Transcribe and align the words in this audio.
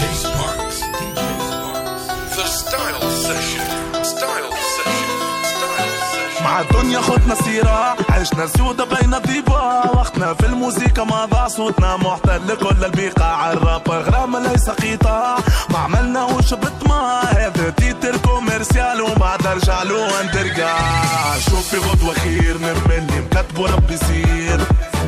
She's 0.00 0.29
الدنيا 6.60 7.00
خدنا 7.00 7.34
سيرة 7.34 7.96
عشنا 8.10 8.46
سودة 8.46 8.84
بين 8.84 9.14
الضباع 9.14 9.84
وقتنا 9.94 10.34
في 10.34 10.46
الموسيقى 10.46 11.06
ما 11.06 11.24
ضاع 11.24 11.48
صوتنا. 11.48 11.96
محتل 11.96 12.56
كل 12.56 12.84
البقاع 12.84 13.52
الراب 13.52 13.90
غرام 13.90 14.36
ليس 14.36 14.70
قطاع 14.70 15.38
ما 15.70 15.78
عملناهوش 15.78 16.54
بالطمع 16.54 17.22
هذا 17.22 17.70
تيتر 17.70 18.16
كوميرسيال 18.16 19.02
وبعد 19.02 19.46
ارجع 19.46 19.82
له 19.82 20.20
اندرجع 20.20 20.78
شوفي 21.38 21.76
غدوة 21.76 22.14
خير 22.14 22.58
نمني 22.58 23.20
مكتبه 23.20 23.66
ربي 23.66 23.94
يصير 23.94 24.60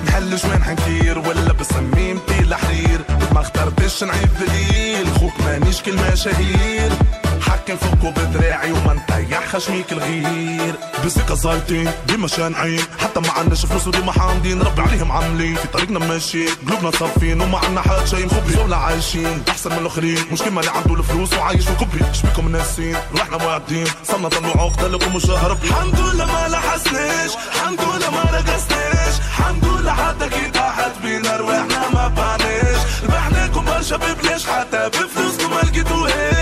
نحلش 0.07 0.45
وين 0.45 0.65
حنكير. 0.65 1.19
ولا 1.19 1.53
بسميمتي 1.53 2.39
الحرير. 2.39 3.01
ما 3.35 3.41
اخترتش 3.41 4.05
نعيد 4.05 4.31
دليل. 4.41 5.07
خوك 5.21 5.41
مانيش 5.45 5.83
كلمة 5.83 6.15
شهير. 6.15 6.93
حكم 7.53 7.77
فوقه 7.77 8.11
بدراعي 8.11 8.73
وما 8.73 8.95
نطيح. 8.95 9.47
خشميك 9.47 9.93
الغير. 9.93 10.75
بثقة 11.05 11.35
زايطين 11.35 11.91
ديما 12.07 12.29
شانعين 12.29 12.85
حتى 12.99 13.21
ما 13.21 13.31
عندناش 13.31 13.67
فلوس 13.67 13.87
وديما 13.87 14.13
حامدين. 14.13 14.63
ربي 14.63 14.83
عليهم 14.83 15.13
عاملين. 15.13 15.55
في 15.55 15.69
طريقنا 15.69 15.99
ماشيين. 15.99 16.49
قلوبنا 16.67 16.91
صافين 16.91 17.41
وما 17.41 17.59
عندنا 17.59 17.81
حد 17.81 18.07
شي 18.07 18.27
مخبي 18.27 18.57
ولا 18.65 18.77
عايشين. 18.77 19.43
أحسن 19.49 19.71
من 19.71 19.79
الآخرين. 19.79 20.25
مش 20.33 20.43
كيما 20.43 20.61
اللي 20.61 20.73
عنده 20.73 20.95
الفلوس 20.95 21.33
وعايش 21.33 21.65
في 21.65 21.75
كبي 21.85 22.05
شبيكم 22.13 22.47
الناسين 22.47 22.97
روحنا 23.13 23.37
موعدين. 23.37 23.87
صرنا 24.05 24.29
ضلوا 24.29 24.61
عقدة 24.63 24.89
لكم 24.89 25.17
مشاهرة 25.17 25.59
الحمد 25.65 26.01
لله 26.01 26.27
ما 26.27 26.49
لحسناش. 26.49 27.31
الحمد 27.55 27.81
لله 27.81 28.11
ما 28.11 28.23
رقصناش 28.23 29.15
الحمد 29.19 29.65
لله 29.65 29.93
حتى 29.93 30.29
كي 30.29 30.51
طاحت 30.51 30.93
بينا 31.03 31.37
رواحنا 31.37 31.89
ما 31.95 32.09
بعناش. 32.09 32.81
ربحناكم 33.05 33.65
برشا 33.65 33.97
ببلاش 33.97 34.47
حتى 34.47 34.89
بفلوسكم 34.89 35.51
ما 35.51 35.61
لقيتوهاش؟ 35.61 36.42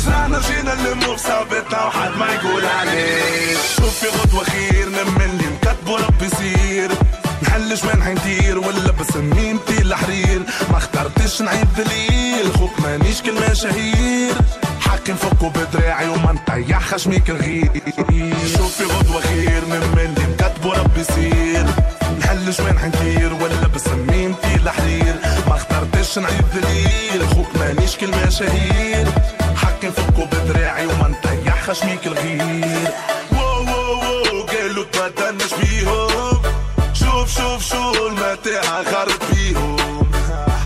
زرعنا 0.00 0.40
جينا 0.40 0.74
نلمو 0.74 1.14
بصابتنا 1.14 1.84
وحد 1.86 2.10
ما 2.10 2.26
يقول 2.32 2.64
عليش 2.66 3.58
شوفي 3.76 4.06
غدوة 4.08 4.44
خير 4.44 4.88
نمن 4.88 5.22
اللي 5.22 5.46
مكتبه 5.46 5.96
ربي 5.96 6.26
يصير 6.26 6.90
نحلش 7.42 7.84
وين 7.84 8.02
حندير 8.02 8.58
ولا 8.58 8.92
بسميمتي 9.00 9.82
الحرير. 9.82 10.42
ما 10.70 10.76
اخترتش 10.76 11.42
نعيد 11.42 11.68
دليل 11.76 12.52
خوك 12.58 12.80
مانيش 12.80 13.22
كلمة 13.22 13.52
شهير. 13.52 14.34
حاكم 14.80 15.14
فوقه 15.14 15.48
بدراعي 15.48 16.08
وما 16.08 16.32
نطيح 16.32 16.80
خشميك 16.80 17.30
الغير. 17.30 17.70
شوفي 18.56 18.84
غدوة 18.84 19.20
خير 19.20 19.64
نمن 19.64 19.98
اللي 19.98 20.26
مكتبه 20.32 20.72
ربي 20.72 21.00
يصير 21.00 21.66
نحلش 22.18 22.60
وين 22.60 22.78
حندير 22.78 23.32
ولا 23.34 23.66
بسميمتي 23.74 24.54
الحرير. 24.54 25.14
ما 25.48 25.56
اخترتش 25.56 26.18
نعيد 26.18 26.44
دليل 26.54 27.28
خوك 27.28 27.56
مانيش 27.56 27.96
كلمة 27.96 28.28
شهير. 28.28 29.06
فوقه 29.90 30.24
بدراعي 30.26 30.86
وما 30.86 31.08
نطيح 31.08 31.62
خشميك 31.62 32.06
الغير. 32.06 32.90
واو 33.32 33.64
واو 33.64 33.98
واو 33.98 34.46
قالوا 34.46 34.84
تبدلناش 34.92 35.54
بيهم 35.54 36.42
شوف 36.92 37.38
شوف 37.38 37.62
شو 37.70 38.06
المتاع 38.06 38.82
خرب 38.82 39.20
بيهم 39.32 39.76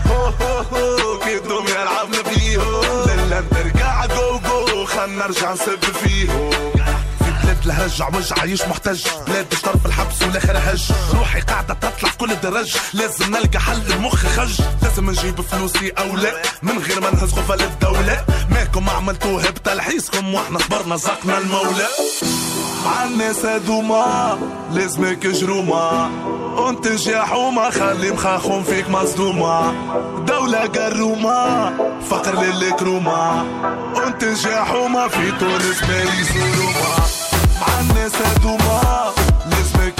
هو 0.07 0.25
هو 0.41 0.57
هو 0.71 1.19
كي 1.19 1.37
الدنيا 1.37 1.85
لعبنا 1.85 2.23
فيهم 2.23 2.81
للا 3.07 3.43
نرجع 3.51 4.05
جو 4.05 4.39
جو 4.45 4.85
خلنا 4.85 5.27
نرجع 5.27 5.53
نسب 5.53 5.83
فيهم. 6.03 6.74
الهرج 7.65 8.01
عوج 8.01 8.33
عايش 8.39 8.61
محتج. 8.61 9.03
بلاد 9.27 9.45
طرف 9.63 9.85
الحبس 9.85 10.21
والآخر 10.21 10.57
هج. 10.57 10.91
روحي 11.13 11.39
قاعدة 11.39 11.73
تطلع 11.73 12.09
في 12.09 12.17
كل 12.17 12.35
درج 12.43 12.75
لازم 12.93 13.31
نلقى 13.35 13.59
حل 13.59 13.81
المخ 13.93 14.25
خج. 14.25 14.61
لازم 14.81 15.09
نجيب 15.09 15.41
فلوسي 15.41 15.89
أو 15.89 16.15
لا 16.15 16.31
من 16.63 16.79
غير 16.79 17.01
ما 17.01 17.09
نهز 17.11 17.31
خوفة 17.31 17.55
للدولة 17.55 18.25
ماكم 18.49 18.89
عملتوها 18.89 19.49
بتلحيسكم 19.49 20.33
وإحنا 20.33 20.59
صبرنا 20.59 20.95
زقنا 20.95 21.37
المولى. 21.37 21.87
مع 22.85 23.03
الناس 23.03 23.45
هذوما 23.45 24.39
لازمك 24.71 25.27
جرومة 25.27 26.09
أنت 26.69 26.85
يا 27.07 27.21
حومة 27.21 27.69
خلي 27.69 28.11
مخاخهم 28.11 28.63
فيك 28.63 28.89
مصدومة. 28.89 29.71
دولة 30.25 30.59
قرومة 30.65 31.73
فقر 32.09 32.41
للكرومة 32.41 33.41
أنت 34.07 34.23
يا 34.23 34.63
حومة 34.63 35.07
في 35.07 35.31
تونس 35.31 35.83
باريس 35.87 36.31
وروما 36.31 37.05
مع 37.61 37.79
الناس 37.79 38.11
هذوما 38.15 39.11
لازمك 39.51 39.93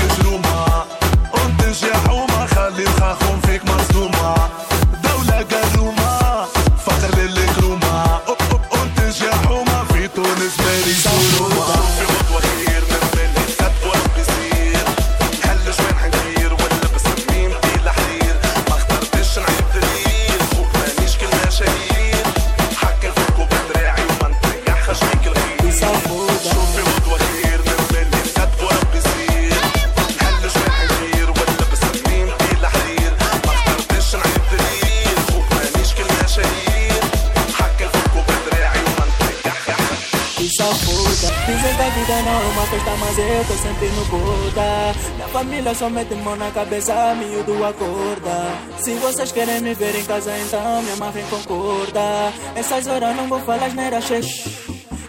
família 45.65 45.73
só 45.73 45.89
mete 45.89 46.13
mão 46.15 46.35
na 46.35 46.51
cabeça, 46.51 47.15
miúdo 47.15 47.65
acorda. 47.65 48.57
Se 48.77 48.93
vocês 48.95 49.31
querem 49.31 49.61
me 49.61 49.73
ver 49.73 49.95
em 49.95 50.05
casa, 50.05 50.31
então 50.37 50.83
mãe 50.97 51.11
vem 51.11 51.25
concorda 51.25 52.31
Essas 52.55 52.85
horas 52.87 53.15
não 53.15 53.27
vou 53.27 53.39
falar 53.39 53.65
asneira, 53.65 54.01
xex 54.01 54.27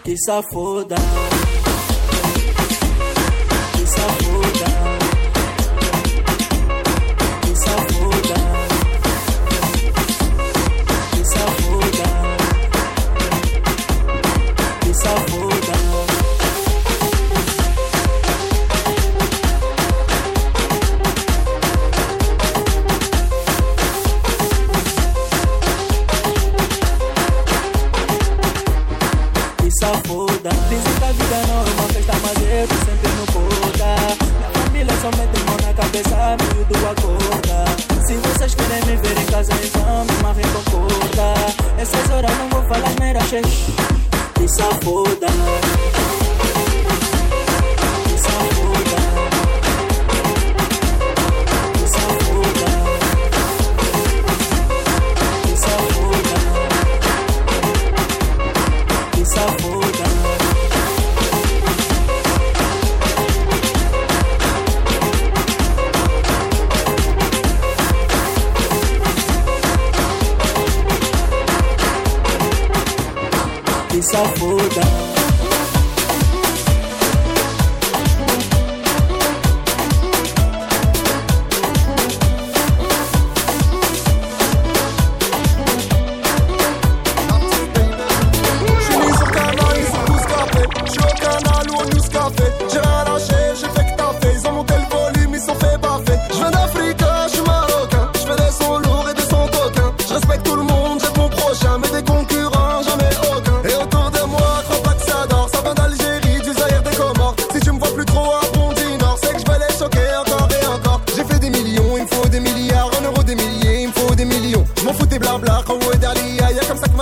Que 0.02 0.16
safoda 0.24 0.96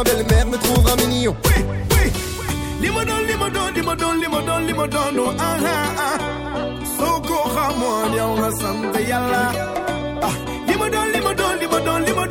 belle-mère 0.02 0.46
me 0.46 0.56
trouvera 0.58 0.96
mignon. 0.96 1.37
Oui, 1.44 1.64
oui, 1.91 2.12
Limodon, 2.81 3.19
limodon, 3.29 3.70
limodon, 3.75 4.12
limodon, 4.20 4.58
limodon, 4.67 5.12
no, 5.14 5.25
ah, 5.38 5.56
ah, 5.64 5.91
ah. 5.99 6.19
Soko 6.99 7.49
Ramon, 7.55 8.14
ya 8.17 8.26
una 8.26 8.50
santa 8.50 9.00
yalla. 9.00 9.52
Ah, 10.23 10.32
limodon, 10.67 11.06
limodon, 11.12 11.55
limodon, 11.61 12.00
limodon, 12.05 12.24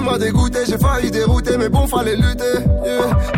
vie 0.00 0.10
m'a 0.10 0.18
dégoûté. 0.18 0.58
J'ai 0.66 0.78
failli 0.78 1.10
dérouter, 1.10 1.56
mais 1.56 1.68
bon, 1.68 1.86
fallait 1.86 2.16
lutter. 2.16 2.44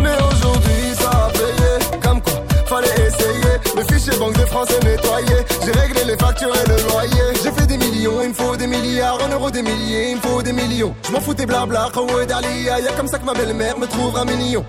Mais 0.00 0.14
aujourd'hui, 0.30 0.94
ça 0.98 1.10
a 1.10 1.30
payé. 1.30 2.00
Comme 2.02 2.20
quoi, 2.20 2.32
fallait 2.66 3.06
essayer. 3.06 3.54
Le 3.76 3.82
fichier 3.92 4.18
banque 4.18 4.38
de 4.38 4.46
France 4.46 4.68
est 4.70 4.84
nettoyé. 4.84 5.36
J'ai 5.64 5.72
réglé 5.72 6.04
les 6.04 6.16
factures 6.16 6.54
et 6.54 6.68
le 6.68 6.76
loyer. 6.88 7.38
J'ai 7.42 7.50
fait 7.50 7.66
des 7.66 7.78
millions, 7.78 8.20
il 8.22 8.30
me 8.30 8.34
faut 8.34 8.56
des 8.56 8.66
milliards. 8.66 9.18
En 9.24 9.28
euros, 9.28 9.50
des 9.50 9.62
milliers, 9.62 10.10
il 10.10 10.16
me 10.16 10.20
faut 10.20 10.42
des 10.42 10.52
millions. 10.52 10.94
Je 11.06 11.12
m'en 11.12 11.20
fous 11.20 11.34
des 11.34 11.46
blabla, 11.46 11.88
Khaoué 11.92 12.26
Dalia. 12.26 12.80
Y'a 12.80 12.92
comme 12.92 13.08
ça 13.08 13.18
que 13.18 13.24
ma 13.24 13.34
belle-mère 13.34 13.78
me 13.78 13.86
trouvera 13.86 14.24
mignon. 14.24 14.64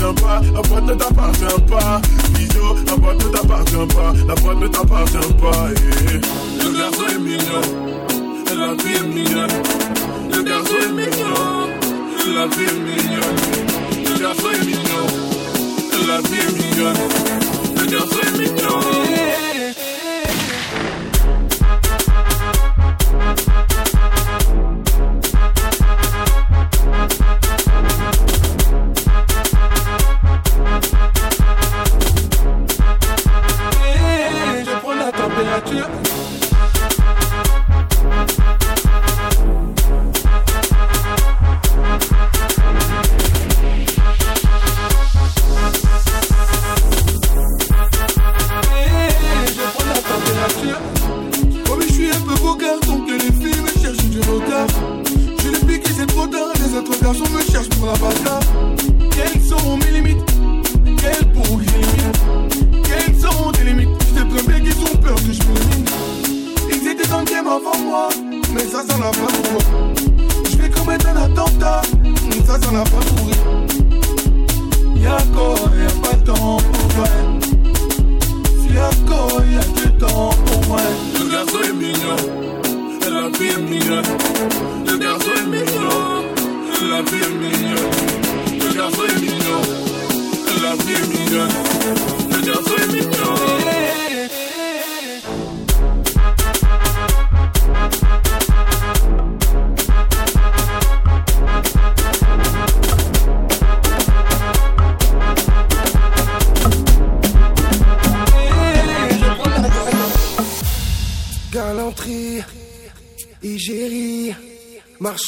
La 0.00 0.12
boîte 0.12 0.84
ne 0.84 0.94
t'appartient 0.94 1.60
pas. 1.68 2.00
La 2.86 2.96
boîte 2.96 3.24
ne 3.24 3.30
t'appartient 3.30 3.94
pas, 3.94 4.12
la 4.26 4.34
boîte 4.34 4.58
ne 4.58 4.68
t'appartient 4.68 5.32
pas. 5.40 5.68
eh. 5.70 6.20
Le 6.64 6.78
garçon 6.78 7.06
est 7.14 7.18
mignon, 7.18 7.62
la 8.56 8.74
vie 8.82 8.94
est 8.96 9.06
mignonne. 9.06 9.62
Le 10.32 10.42
garçon 10.42 10.74
est 10.82 10.92
mignon, 10.92 11.34
la 12.34 12.46
vie 12.46 12.64
est 12.64 12.80
mignonne. 12.80 13.38
Le 14.04 14.20
garçon 14.20 14.48
est 14.54 14.64
mignon, 14.66 15.04
la 16.06 16.18
vie 16.28 16.38
est 16.38 16.52
mignonne. 16.52 17.02
Le 17.76 17.86
garçon 17.86 18.20
est 18.22 18.38
mignon. 18.38 19.07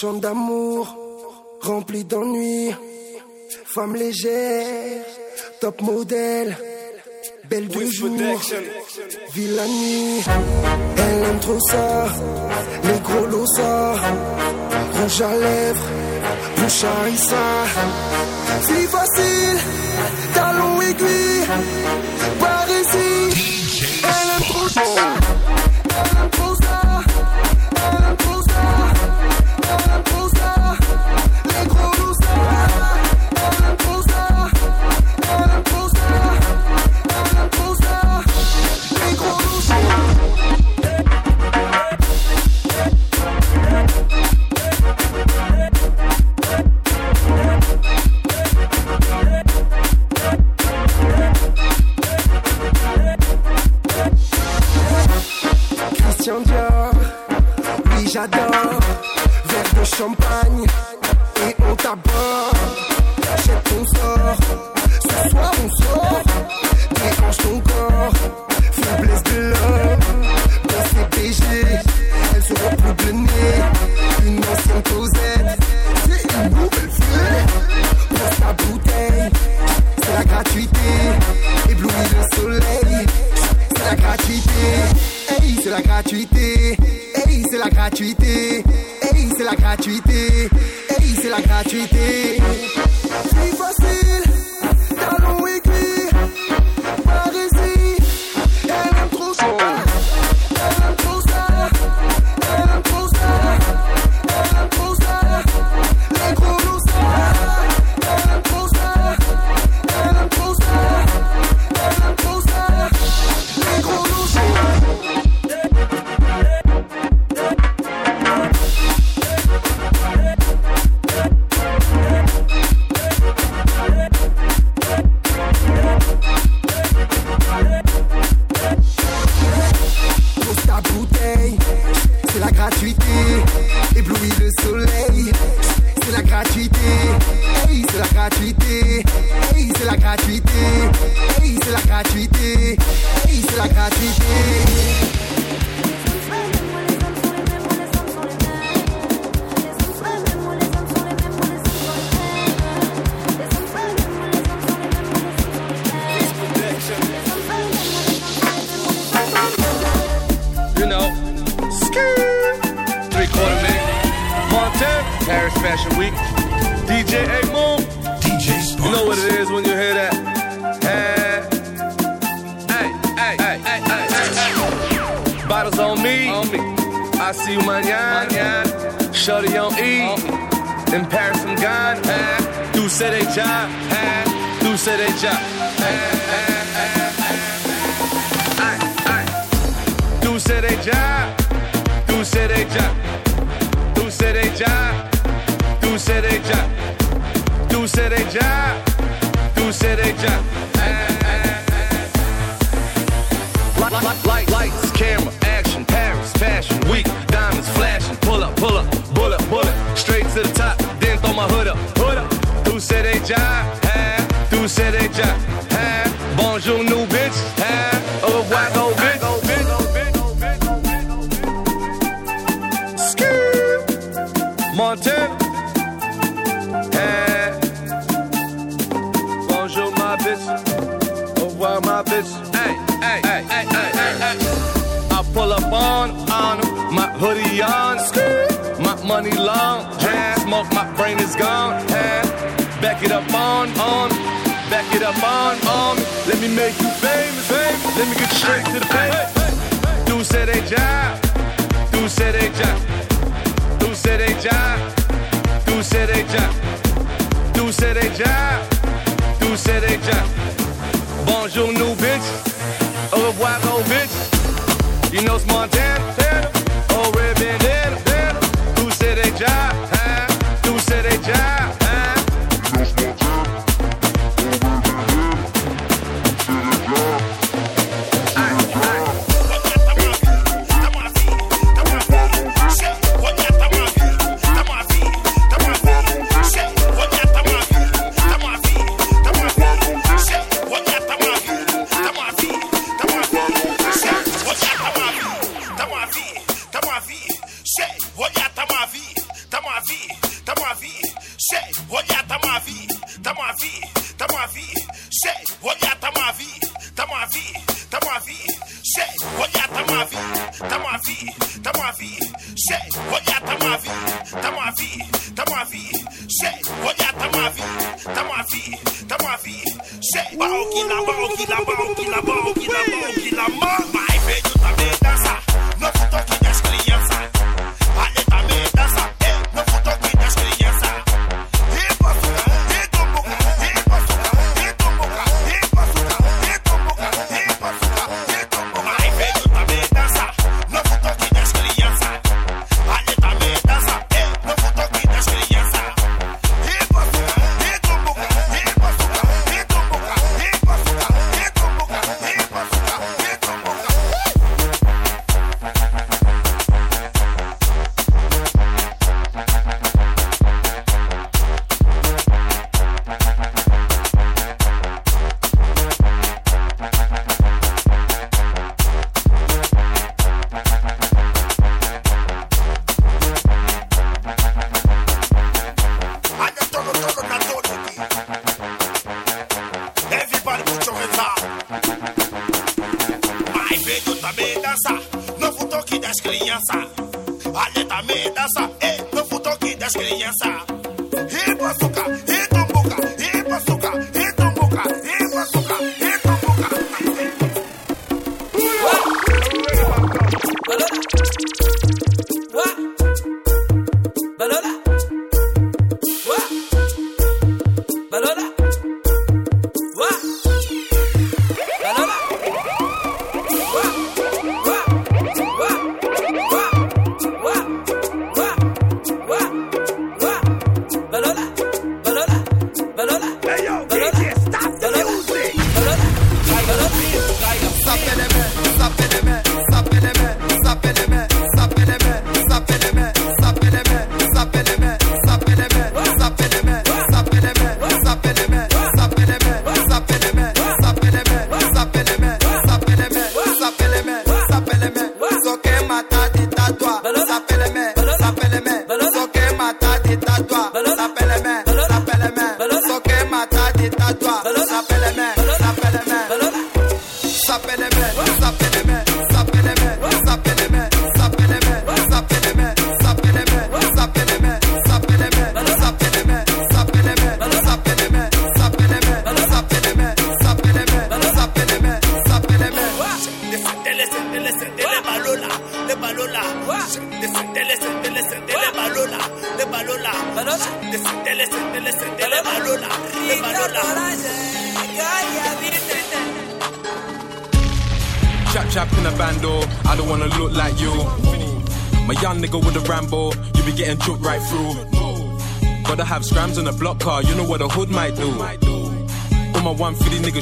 Marchande 0.03 0.21
d'amour, 0.23 0.97
remplie 1.61 2.05
d'ennui, 2.05 2.75
femme 3.67 3.95
légère, 3.95 5.05
top 5.61 5.83
modèle, 5.83 6.57
belle 7.51 7.69
de 7.69 7.85
jour, 7.85 8.41
ville 9.35 9.57
la 9.57 9.67
nuit. 9.67 10.23
Elle 10.97 11.23
aime 11.25 11.41
trop 11.41 11.59
ça, 11.69 12.07
les 12.85 13.01
gros 13.01 13.27
losa, 13.27 13.95
rouge 14.95 15.21
à 15.21 15.37
lèvres, 15.37 15.89
bouche 16.57 16.85
à 16.85 17.01
harissa. 17.01 17.47
Si 18.63 18.87
facile, 18.87 19.59
talon 20.33 20.81
aiguille, 20.81 21.45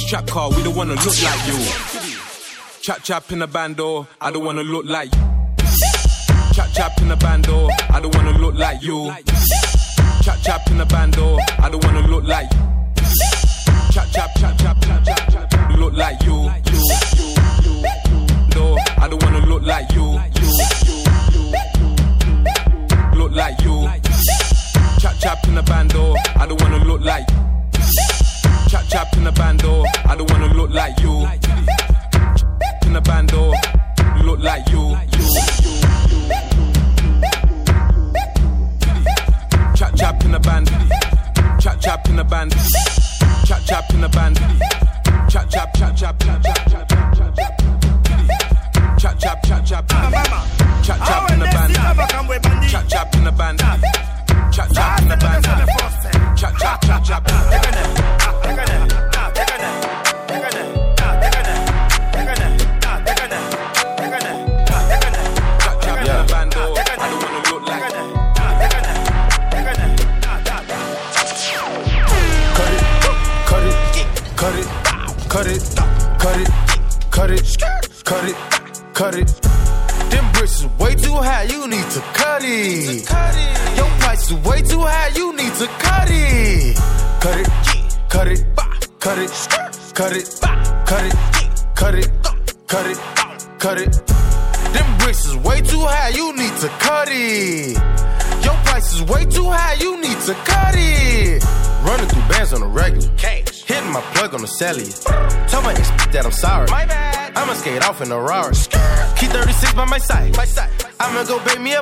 trap 0.08 0.26
car, 0.26 0.48
we 0.50 0.62
don't 0.62 0.74
wanna 0.74 0.94
look 0.94 1.22
like 1.22 1.46
you. 1.46 1.58
Chap 2.80 3.02
chap 3.02 3.30
in 3.30 3.42
a 3.42 3.46
bando, 3.46 4.08
I 4.22 4.30
don't 4.30 4.42
wanna 4.42 4.62
look 4.62 4.86
like 4.86 5.14
you. 5.14 5.20
Chap 6.54 6.70
chap 6.72 6.98
in 7.02 7.10
a 7.10 7.16
bando, 7.16 7.68
I 7.90 8.00
don't 8.00 8.14
wanna 8.14 8.38
look 8.38 8.54
like 8.54 8.82
you. 8.82 9.12
Chap 10.22 10.38
chap 10.42 10.70
in 10.70 10.80
a 10.80 10.86
bando, 10.86 11.36
I 11.58 11.68
don't 11.68 11.84
wanna 11.84 12.06
look 12.08 12.24
like 12.24 12.50
you. 12.54 12.58
Chap 13.92 14.08
chap 14.10 14.30
chap 14.38 14.58
chap 14.58 14.80
chap 14.82 15.04
chap 15.04 15.76
look 15.76 15.92
like 15.92 16.22
you, 16.22 16.50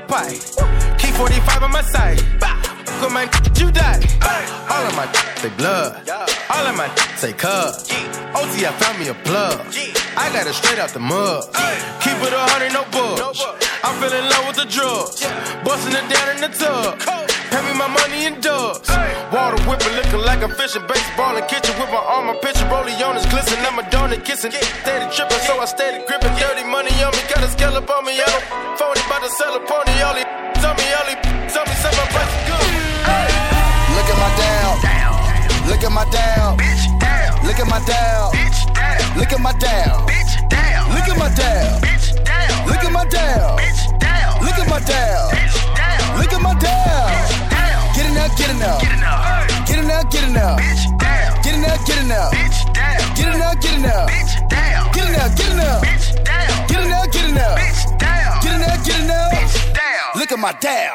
pie. 0.06 0.38
Key 0.98 1.12
45 1.12 1.62
on 1.62 1.72
my 1.72 1.82
side. 1.82 2.22
Go 3.00 3.08
my 3.10 3.28
you 3.56 3.70
die. 3.70 4.00
All 4.70 4.84
of 4.86 4.94
my 4.96 5.06
say 5.36 5.50
blood. 5.56 6.08
All 6.50 6.66
of 6.66 6.76
my 6.76 6.88
say 7.16 7.32
cub. 7.32 7.74
OT, 8.34 8.66
I 8.66 8.72
found 8.80 8.98
me 8.98 9.08
a 9.08 9.14
plug. 9.14 9.60
I 10.16 10.32
got 10.32 10.46
it 10.46 10.54
straight 10.54 10.78
out 10.78 10.90
the 10.90 11.00
mud. 11.00 11.44
Keep 12.00 12.18
it 12.22 12.32
a 12.32 12.40
hundred, 12.52 12.72
no 12.72 12.84
bugs. 12.90 13.42
I'm 13.82 13.94
feeling 14.00 14.24
in 14.24 14.30
love 14.30 14.46
with 14.48 14.56
the 14.56 14.66
drugs. 14.66 15.22
Busting 15.64 15.94
it 15.94 16.06
down 16.08 16.36
in 16.36 16.40
the 16.40 16.48
tub. 16.48 16.98
Pay 17.50 17.62
me 17.62 17.78
my 17.78 17.88
money 17.88 18.26
in 18.26 18.40
dubs. 18.40 18.88
Water 19.32 19.60
whipping, 19.68 19.94
looking 19.94 20.22
like 20.22 20.42
a 20.42 20.48
fishing 20.54 20.86
baseball 20.86 21.36
in 21.36 21.44
kitchen 21.46 21.74
with 21.78 21.90
my 21.90 22.02
arm, 22.02 22.26
my 22.26 22.36
picture 22.42 22.66
rolling 22.66 22.94
on 23.02 23.16
his 23.16 23.26
glisten. 23.26 23.58
I'm 23.64 23.78
a 23.78 23.82
donut 23.82 24.24
kissing, 24.24 24.52
steady 24.52 25.06
tripping, 25.14 25.36
my 35.96 36.04
down. 36.11 36.59
Bitch, 36.59 36.85
down. 37.00 37.46
Look 37.46 37.59
at 37.59 37.66
my 37.66 37.80
dial. 37.88 38.30
Bitch, 38.32 38.61
down. 38.74 39.16
Look 39.16 39.32
at 39.32 39.40
my 39.40 39.52
dial. 39.52 40.04
Bitch, 40.04 40.32
down. 40.52 40.92
Look 40.92 41.09
at 41.09 41.16
my 41.16 41.28
dial. 41.32 41.80
Bitch, 41.80 42.06
down. 42.28 42.68
Look 42.68 42.85
at 42.85 42.92
my 42.92 43.04
dial. 43.09 43.56
Bitch, 43.56 43.82
down. 44.04 44.44
Look 44.44 44.59
at 44.61 44.68
my 44.68 44.78
dial. 44.85 45.30
Bitch, 45.32 45.56
down. 45.80 46.18
Look 46.20 46.32
at 46.37 46.42
my 46.42 46.54
dial. 46.61 47.09
Bitch, 47.09 47.32
down. 47.48 47.80
Get 47.96 48.12
it 48.12 48.18
up, 48.20 48.37
get 48.37 48.50
it 48.52 48.62
up. 48.62 48.80
Get 48.82 48.92
it 48.92 49.04
up. 49.04 49.48
Get 49.64 49.78
it 49.80 49.90
up, 49.90 50.11
get 50.12 50.28
it 50.28 50.37
up. 50.37 50.59
Bitch, 50.61 50.85
down. 51.00 51.32
Get 51.40 51.56
it 51.56 51.64
up, 51.64 51.80
get 51.88 52.04
it 52.04 52.12
up. 52.12 52.32
Bitch, 52.37 52.59
down. 52.76 53.14
Get 53.16 53.32
it 53.32 53.40
up, 53.40 53.56
get 53.64 53.78
it 53.80 53.88
up. 53.88 54.09
Bitch, 54.12 54.32
down. 54.52 54.92
Get 54.92 55.09
it 55.09 55.16
up, 55.16 55.32
get 55.32 55.48
it 55.48 55.61
up. 55.64 55.80
Bitch, 55.80 56.09
down. 56.28 56.68
Get 56.68 56.85
it 56.85 56.92
up, 56.92 57.09
get 57.09 57.24
it 57.24 57.40
up. 57.40 57.56
Bitch, 57.56 57.80
down. 57.96 58.42
Get 58.44 58.52
it 58.52 58.68
up, 58.68 58.85
get 58.85 59.00
it 59.00 59.11
up. 59.11 59.32
Bitch, 59.32 59.56
down. 59.72 60.20
Look 60.20 60.30
at 60.32 60.38
my 60.38 60.52
dial. 60.61 60.92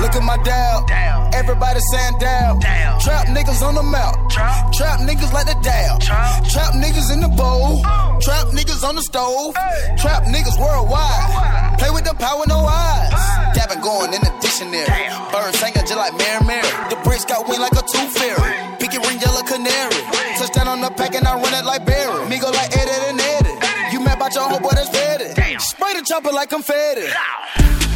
Look 0.00 0.16
at 0.16 0.24
my 0.24 0.36
dial. 0.40 0.86
Everybody 1.34 1.80
saying 1.92 2.18
down. 2.18 2.58
down. 2.60 2.79
Trap 3.00 3.28
niggas 3.32 3.62
on 3.62 3.74
the 3.74 3.82
map. 3.82 4.14
Trap 4.76 5.00
niggas 5.00 5.32
like 5.32 5.46
the 5.46 5.56
dab. 5.64 6.00
Trap 6.00 6.74
niggas 6.76 7.12
in 7.12 7.20
the 7.20 7.28
bowl. 7.28 7.80
Trap 8.20 8.52
niggas 8.52 8.84
on 8.84 8.96
the 8.96 9.02
stove. 9.02 9.54
Trap 9.96 10.24
niggas 10.28 10.60
worldwide. 10.60 11.78
Play 11.78 11.90
with 11.90 12.04
the 12.04 12.14
power, 12.14 12.44
no 12.46 12.60
eyes. 12.60 13.12
Dabbing 13.56 13.80
going 13.80 14.12
in 14.12 14.20
the 14.20 14.32
dictionary. 14.40 14.84
Bird 15.32 15.54
singing 15.56 15.86
just 15.88 15.96
like 15.96 16.12
Mary 16.16 16.44
Mary. 16.44 16.68
The 16.92 17.00
bricks 17.02 17.24
got 17.24 17.48
wing 17.48 17.60
like 17.60 17.72
a 17.72 17.84
tooth 17.88 18.12
fairy. 18.12 18.52
Pinky 18.78 18.98
ring 19.00 19.18
yellow 19.20 19.42
canary. 19.48 20.00
Touchdown 20.36 20.68
on 20.68 20.80
the 20.80 20.90
pack 20.90 21.14
and 21.14 21.26
I 21.26 21.34
run 21.40 21.54
it 21.54 21.64
like 21.64 21.86
Barry. 21.86 22.28
Me 22.28 22.38
go 22.38 22.50
like 22.50 22.76
Eddie 22.76 23.16
and 23.16 23.20
Eddie. 23.20 23.56
You 23.92 24.04
mad 24.04 24.18
about 24.18 24.34
your 24.34 24.44
homeboy 24.44 24.76
that's 24.76 24.90
petty. 24.90 25.32
Spray 25.58 25.94
the 25.94 26.04
chopper 26.04 26.32
like 26.32 26.50
confetti. 26.50 27.08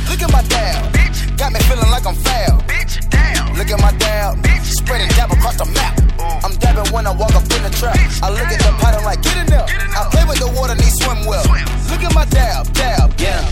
Look 0.08 0.22
at 0.22 0.32
my 0.32 0.42
dab. 0.48 1.23
Got 1.36 1.52
me 1.52 1.60
feeling 1.66 1.90
like 1.90 2.06
I'm 2.06 2.14
foul. 2.14 2.62
Bitch, 2.70 3.08
damn. 3.10 3.54
Look 3.54 3.70
at 3.70 3.80
my 3.80 3.92
dab. 3.98 4.38
Spreading 4.62 5.08
dab 5.08 5.32
across 5.32 5.56
the 5.56 5.66
map. 5.66 5.98
I'm 6.44 6.54
dabbing 6.58 6.92
when 6.92 7.06
I 7.06 7.12
walk 7.12 7.34
up 7.34 7.42
in 7.42 7.62
the 7.62 7.70
trap. 7.70 7.98
I 8.22 8.30
look 8.30 8.46
at 8.46 8.60
the 8.60 8.72
pattern 8.78 9.04
like, 9.04 9.22
get 9.22 9.36
in 9.38 9.46
there. 9.46 9.66
I 9.66 10.08
play 10.10 10.24
with 10.24 10.38
the 10.38 10.48
water, 10.54 10.74
need 10.74 10.94
swim 11.02 11.26
well. 11.26 11.44
Look 11.90 12.02
at 12.02 12.14
my 12.14 12.24
dab, 12.26 12.72
dab, 12.72 13.12
yeah. 13.18 13.42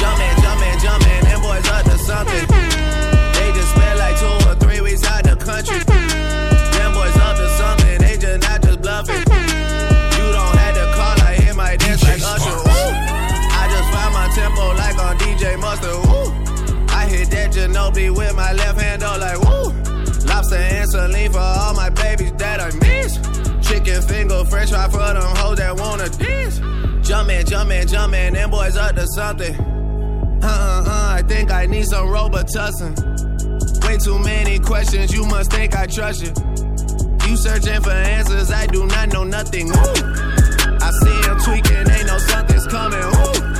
Jumpin', 0.00 0.36
jumpin', 0.42 0.78
jumpin', 0.80 1.24
them 1.24 1.42
boys 1.42 1.68
up 1.68 1.84
to 1.84 1.98
something. 1.98 2.46
They 2.48 3.52
just 3.52 3.70
spent 3.70 3.98
like 3.98 4.16
two 4.18 4.48
or 4.48 4.54
three 4.56 4.80
weeks 4.80 5.04
out 5.04 5.24
the 5.24 5.36
country. 5.36 5.99
Chicken 24.00 24.28
finger, 24.28 24.44
french 24.44 24.70
fry 24.70 24.88
for 24.88 24.98
them 24.98 25.36
hoes 25.36 25.58
that 25.58 25.76
wanna 25.76 26.08
dance. 26.08 26.58
Jumpin', 27.06 27.44
jumpin', 27.46 27.86
jumpin', 27.86 28.34
them 28.34 28.50
boys 28.50 28.76
up 28.76 28.94
to 28.94 29.06
something. 29.14 29.54
Uh 30.42 30.46
uh 30.46 30.84
uh, 30.86 31.14
I 31.16 31.22
think 31.26 31.50
I 31.50 31.66
need 31.66 31.86
some 31.86 32.06
Robitussin. 32.08 33.84
Way 33.84 33.98
too 33.98 34.18
many 34.18 34.58
questions, 34.58 35.12
you 35.12 35.24
must 35.26 35.50
think 35.50 35.76
I 35.76 35.86
trust 35.86 36.22
you. 36.22 36.32
You 37.28 37.36
searching 37.36 37.80
for 37.82 37.90
answers, 37.90 38.50
I 38.50 38.66
do 38.66 38.86
not 38.86 39.12
know 39.12 39.24
nothing. 39.24 39.68
Ooh. 39.68 39.74
I 39.74 40.90
see 41.02 41.28
him 41.28 41.38
tweaking, 41.40 41.90
ain't 41.90 42.06
no 42.06 42.18
something's 42.18 42.66
coming. 42.66 43.02
Ooh. 43.02 43.59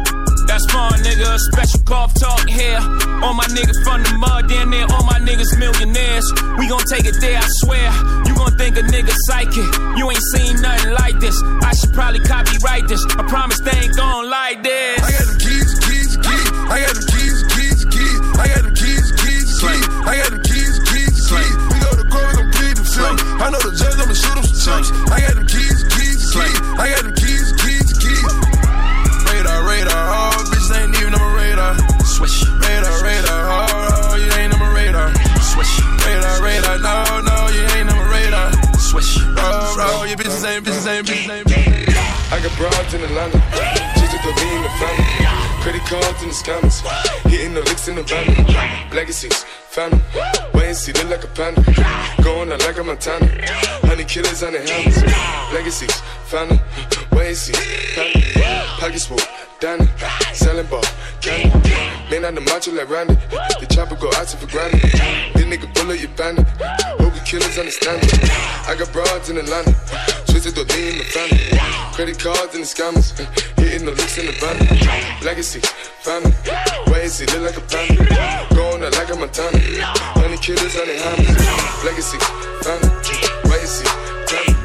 That's 0.51 0.67
fun, 0.67 0.99
nigga. 0.99 1.39
Special 1.47 1.79
golf 1.87 2.11
talk 2.19 2.43
here. 2.43 2.75
All 3.23 3.31
my 3.31 3.47
niggas 3.55 3.79
from 3.87 4.03
the 4.03 4.11
mud, 4.19 4.51
down 4.51 4.67
there. 4.69 4.83
All 4.91 5.07
my 5.07 5.15
niggas 5.23 5.55
millionaires. 5.55 6.27
We 6.59 6.67
gon' 6.67 6.83
take 6.91 7.07
it 7.07 7.15
there, 7.23 7.39
I 7.39 7.47
swear. 7.63 7.87
You 8.27 8.35
gon' 8.35 8.51
think 8.59 8.75
a 8.75 8.83
nigga 8.83 9.15
psychic. 9.31 9.63
You 9.95 10.11
ain't 10.11 10.27
seen 10.35 10.59
nothing 10.59 10.91
like 10.91 11.23
this. 11.23 11.39
I 11.63 11.71
should 11.79 11.95
probably 11.95 12.19
copyright 12.27 12.83
this. 12.91 12.99
I 13.15 13.23
promise 13.31 13.63
they 13.63 13.79
ain't 13.79 13.95
gon' 13.95 14.27
like 14.27 14.59
this. 14.61 14.99
I 14.99 15.11
got 15.15 15.27
the 15.31 15.37
keys, 15.39 15.71
keys, 15.87 16.11
keys. 16.19 16.47
I 16.67 16.77
got 16.83 16.95
the 16.99 17.05
keys, 17.07 17.39
keys, 17.55 17.79
keys. 17.87 18.19
I 18.35 18.45
got 18.51 18.63
the 18.67 18.75
keys, 18.75 19.07
keys, 19.23 19.49
keys. 19.55 19.85
I 20.03 20.13
got 20.19 20.31
the 20.35 20.41
keys, 20.43 20.75
keys, 20.91 21.15
keys. 21.31 21.55
We 21.71 21.79
go 21.79 21.95
to 21.95 22.05
court, 22.11 22.27
we 22.27 22.43
gon' 22.43 22.51
plead 22.51 22.75
the. 22.75 22.83
I 23.39 23.49
know 23.49 23.61
the 23.63 23.71
judge, 23.71 23.95
I'ma 24.03 24.13
shoot 24.19 24.35
him 24.35 24.43
some 24.43 24.83
chips. 24.83 24.91
In 43.03 43.09
Atlanta, 43.09 43.41
to 44.21 44.33
be 44.35 44.47
in 44.55 44.61
the 44.61 44.69
family. 44.77 45.05
Credit 45.61 45.81
cards 45.81 46.21
in 46.21 46.29
the 46.29 46.35
scammers, 46.35 46.81
hitting 47.29 47.53
the 47.53 47.61
licks 47.61 47.87
in 47.87 47.95
the 47.95 48.03
van. 48.03 48.91
Legacies, 48.93 49.43
family, 49.69 50.01
wait 50.53 50.67
and 50.67 50.77
see, 50.77 50.93
like 51.09 51.23
a 51.23 51.27
panda. 51.27 51.61
Going 52.23 52.51
out 52.51 52.59
like 52.59 52.77
a 52.77 52.83
Montana, 52.83 53.25
honey 53.87 54.03
killers 54.03 54.43
on 54.43 54.53
the 54.53 54.59
helmets. 54.59 55.01
Legacies, 55.53 56.01
family, 56.25 56.59
wait 57.11 57.29
and 57.29 57.37
see, 57.37 57.53
family. 57.95 58.21
Pockets 58.79 59.05
full, 59.05 59.19
Danny, 59.61 59.85
selling 60.33 60.65
ball, 60.65 60.81
candy. 61.21 61.53
Man 62.09 62.25
on 62.25 62.33
the 62.33 62.41
macho 62.41 62.73
like 62.73 62.89
Randy, 62.89 63.13
the 63.61 63.67
chopper 63.69 63.93
go 63.93 64.09
out 64.17 64.25
for 64.25 64.49
granted. 64.49 64.81
This 64.81 65.45
nigga 65.45 65.69
bullet, 65.77 66.01
you 66.01 66.09
find 66.17 66.41
bandit. 66.41 66.81
Hope 66.97 67.13
you 67.13 67.21
killers 67.21 67.59
understand 67.61 68.01
it. 68.01 68.25
I 68.65 68.73
got 68.73 68.91
broads 68.91 69.29
in 69.29 69.37
Atlanta, 69.37 69.77
twisted 70.25 70.57
the 70.57 70.65
in 70.65 70.97
the 70.97 71.05
family. 71.13 71.45
Credit 71.93 72.17
cards 72.17 72.57
and 72.57 72.65
the 72.65 72.69
scammers, 72.73 73.13
hitting 73.61 73.85
the 73.85 73.93
licks 73.93 74.17
in 74.17 74.25
the 74.25 74.33
van. 74.41 74.57
Legacy, 75.21 75.61
family, 76.01 76.33
wait 76.89 77.05
and 77.05 77.13
see, 77.13 77.29
look 77.29 77.53
like 77.53 77.57
a 77.61 77.65
panda. 77.69 78.01
Going 78.57 78.81
out 78.81 78.97
like 78.97 79.13
a 79.13 79.15
Montana, 79.15 79.61
honey 80.17 80.41
killers 80.41 80.73
on 80.73 80.89
the 80.89 80.97
hammers. 81.05 81.37
Legacy, 81.85 82.17
family, 82.65 82.89
see, 83.69 83.85
family. 84.25 84.57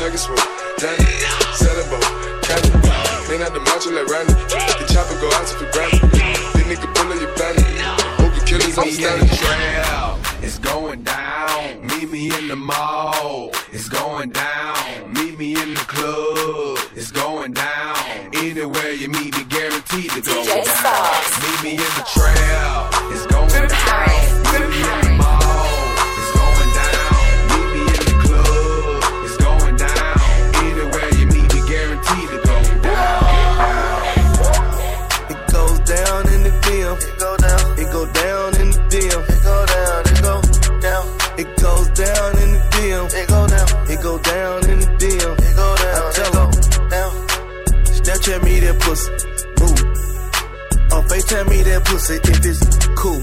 Package 0.00 0.24
full, 0.24 0.40
Danny, 0.80 1.04
selling 1.52 1.88
ball, 1.92 2.00
candy. 2.48 3.07
Man 3.28 3.42
out 3.42 3.52
the 3.52 3.60
macho 3.60 3.90
like 3.90 4.06
Randy, 4.06 4.32
the 4.32 4.86
chopper 4.90 5.20
go 5.20 5.28
out 5.36 5.46
to 5.46 5.54
for 5.56 5.70
granted. 5.70 6.00
This 6.12 6.64
nigga 6.64 6.88
bullet, 6.94 7.20
you 7.20 7.28
bandit. 7.36 7.62
Hope 8.16 8.34
you 8.34 8.40
killers 8.40 8.78
understand 8.78 9.22
it. 9.22 9.36
trail. 9.36 10.18
It's 10.40 10.58
going 10.58 11.02
down. 11.02 11.86
Meet 11.88 12.10
me 12.10 12.34
in 12.34 12.48
the 12.48 12.56
mall. 12.56 13.50
It's 13.70 13.86
going 13.90 14.30
down. 14.30 15.12
Meet 15.12 15.38
me 15.38 15.60
in 15.60 15.74
the 15.74 15.80
club. 15.80 16.78
It's 16.96 17.10
going 17.10 17.52
down. 17.52 17.96
Anywhere 18.32 18.92
you 18.92 19.10
meet 19.10 19.36
me, 19.36 19.44
guaranteed 19.44 20.10
to 20.12 20.22
go 20.22 20.32
down. 20.32 20.64
Meet 21.44 21.62
me 21.62 21.72
in 21.72 21.92
the 22.00 22.06
trail. 22.08 22.88
It's 23.12 23.26
going 23.26 23.68
down. 23.68 25.07
Down 41.98 42.30
in 42.38 42.50
the 42.54 42.62
DM. 42.78 43.06
It 43.10 43.26
go 43.28 43.40
down. 43.46 43.68
It 43.90 44.00
go 44.02 44.14
down 44.18 44.58
in 44.70 44.78
the 44.78 44.90
DM. 45.02 45.34
It 45.34 45.54
go 45.58 45.68
down. 45.82 45.98
I 45.98 46.12
tell 46.14 46.32
them. 46.38 46.50
Down. 46.94 47.12
Snapchat 47.90 48.40
me 48.46 48.54
that 48.62 48.76
pussy. 48.78 49.10
Move. 49.58 49.82
Or 50.94 51.02
FaceTime 51.10 51.48
me 51.50 51.58
that 51.66 51.84
pussy 51.84 52.14
if 52.22 52.46
it's 52.46 52.62
cool. 52.94 53.18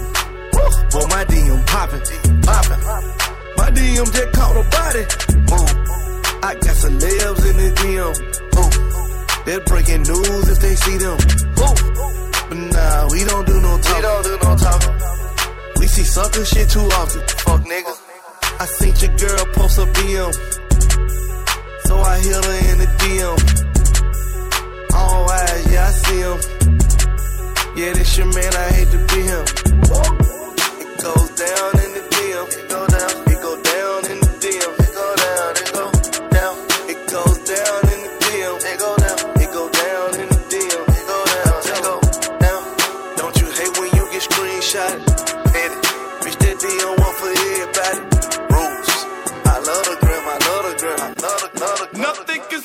Boy, 0.91 1.07
my 1.07 1.23
DM 1.25 1.59
poppin'. 1.67 2.03
Poppin'. 2.43 2.81
My 3.55 3.71
DM 3.71 4.07
just 4.11 4.31
caught 4.35 4.57
a 4.59 4.63
body. 4.67 5.03
Move. 5.51 5.73
I 6.43 6.51
got 6.59 6.75
some 6.75 6.99
celebs 6.99 7.43
in 7.49 7.55
the 7.55 7.69
DM. 7.79 8.13
Move. 8.55 8.75
They're 9.45 9.63
breaking 9.71 10.03
news 10.03 10.47
if 10.51 10.59
they 10.59 10.75
see 10.75 10.97
them. 10.97 11.17
Move. 11.59 11.79
But 12.49 12.59
nah, 12.75 13.07
we 13.09 13.23
don't 13.23 13.47
do 13.47 13.55
no 13.61 13.79
talking. 13.79 13.95
We 13.95 14.01
don't 14.01 14.23
do 14.23 14.33
no 14.43 14.51
talking. 14.59 14.95
We 15.79 15.88
see 15.88 16.03
sucker 16.03 16.43
shit 16.43 16.69
too 16.69 16.88
often. 16.91 17.21
Fuck 17.39 17.61
nigga. 17.63 18.04
I 18.57 18.65
seen 18.65 18.95
your 19.03 19.11
girl 19.17 19.45
post 19.53 19.77
a 19.79 19.85
DM, 19.85 20.33
so 21.87 21.97
I 21.99 22.19
hit 22.19 22.45
her 22.45 22.57
in 22.71 22.77
the 22.79 22.87
DM. 23.03 23.37
All 24.95 25.29
eyes, 25.29 25.71
yeah, 25.71 25.85
I 25.85 25.91
see 25.91 26.19
him. 26.23 26.39
Yeah, 27.75 27.93
this 27.93 28.17
your 28.17 28.27
man, 28.27 28.53
I 28.55 28.67
hate 28.71 28.89
to 28.91 28.99
be 29.11 29.21
him. 29.27 29.45
It 30.81 30.95
goes 31.03 31.29
down 31.35 31.71
in 31.83 31.91
the 31.95 32.03
DM, 32.15 32.47
it 32.55 32.69
go 32.69 32.87
down, 32.87 33.11
it 33.27 33.39
go 33.43 33.53
down 33.59 33.99
in 34.11 34.19
the 34.23 34.31
DM, 34.39 34.71
it 34.79 34.91
go 34.95 35.07
down, 35.19 35.51
it 35.59 35.69
go 35.75 35.91
down, 36.31 36.55
it 36.89 36.99
goes 37.11 37.37
down 37.43 37.81
in 37.91 37.99
the 38.07 38.11
DM, 38.23 38.55
it 38.71 38.79
go 38.79 38.91
down, 39.03 39.19
it 39.35 39.49
go 39.51 39.63
down 39.67 40.09
in 40.15 40.27
the 40.31 40.39
DM, 40.47 40.83
it 40.95 41.05
go 41.11 41.19
down, 41.35 41.59
it 41.59 41.79
go 41.83 41.95
down. 42.39 42.63
Don't 43.17 43.35
you 43.35 43.47
hate 43.51 43.75
when 43.79 43.91
you 43.99 44.03
get 44.15 44.23
screenshot? 44.23 44.95
Bitch, 46.23 46.37
that 46.39 46.55
DM 46.57 46.97
one 46.97 47.15
for 47.19 47.29
everybody. 47.29 48.14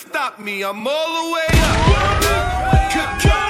Stop 0.01 0.39
me. 0.41 0.63
I'm 0.63 0.87
all 0.87 1.23
the 1.23 1.33
way 1.33 1.47
up. 1.53 1.81
Lean 3.23 3.50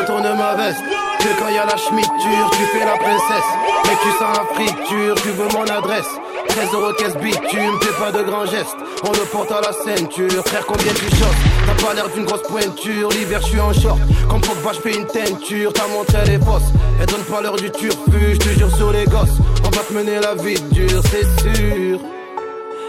Retourne 0.00 0.28
ma 0.36 0.54
veste, 0.54 0.82
que 1.20 1.40
quand 1.40 1.48
y 1.48 1.56
a 1.56 1.64
la 1.64 1.76
schmitture, 1.76 2.50
tu 2.52 2.64
fais 2.66 2.84
la 2.84 2.96
princesse. 2.96 3.50
Mais 3.84 3.96
tu 4.02 4.10
sens 4.18 4.36
la 4.36 4.44
friture, 4.54 5.14
tu 5.22 5.30
veux 5.30 5.48
mon 5.54 5.64
adresse. 5.64 6.08
13 6.48 6.68
euros 6.74 6.92
caisse 6.98 7.16
bitume, 7.16 7.80
fais 7.80 7.92
pas 7.98 8.12
de 8.12 8.22
grands 8.22 8.44
gestes. 8.44 8.76
On 9.04 9.12
le 9.12 9.24
porte 9.32 9.50
à 9.52 9.60
la 9.62 9.72
ceinture, 9.72 10.44
frère, 10.46 10.66
combien 10.66 10.92
tu 10.92 11.08
choques 11.16 11.36
T'as 11.66 11.86
pas 11.86 11.94
l'air 11.94 12.08
d'une 12.10 12.24
grosse 12.24 12.42
pointure, 12.42 13.08
l'hiver 13.10 13.40
je 13.40 13.46
suis 13.46 13.60
en 13.60 13.72
short. 13.72 13.98
Comme 14.28 14.40
Pogba, 14.40 14.72
je 14.74 14.80
fais 14.80 14.96
une 14.96 15.06
teinture, 15.06 15.72
ta 15.72 15.86
montre 15.86 16.14
elle 16.22 16.34
est 16.34 16.44
fausse. 16.44 16.70
Elle 17.00 17.06
donne 17.06 17.24
pas 17.24 17.40
l'heure 17.40 17.56
du 17.56 17.70
turfu, 17.70 18.34
je 18.34 18.38
te 18.38 18.48
jure 18.50 18.76
sur 18.76 18.92
les 18.92 19.04
gosses. 19.04 19.38
On 19.64 19.70
va 19.70 19.82
te 19.82 19.92
mener 19.94 20.20
la 20.20 20.34
vie 20.34 20.60
dure, 20.72 21.02
c'est 21.10 21.42
sûr. 21.42 22.00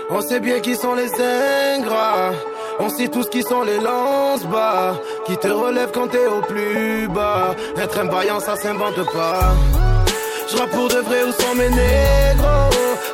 On 0.10 0.22
sait 0.22 0.40
bien 0.40 0.60
qui 0.60 0.76
sont 0.76 0.94
les 0.94 1.10
ingrats. 1.14 2.32
On 2.80 2.90
sait 2.90 3.08
tous 3.08 3.28
qui 3.30 3.42
sont 3.42 3.64
les 3.64 3.80
lance-bas. 3.80 5.00
Qui 5.26 5.38
te 5.38 5.48
relèvent 5.48 5.92
quand 5.94 6.08
t'es 6.08 6.28
au 6.28 6.42
plus 6.42 7.08
bas. 7.08 7.56
Être 7.78 8.00
un 8.00 8.40
ça 8.40 8.56
s'invente 8.56 9.04
pas. 9.14 9.56
Je 10.50 10.58
pour 10.72 10.88
de 10.88 11.00
vrai 11.00 11.24
où 11.24 11.32
sont 11.32 11.56
mes 11.56 11.70
négros. 11.70 12.70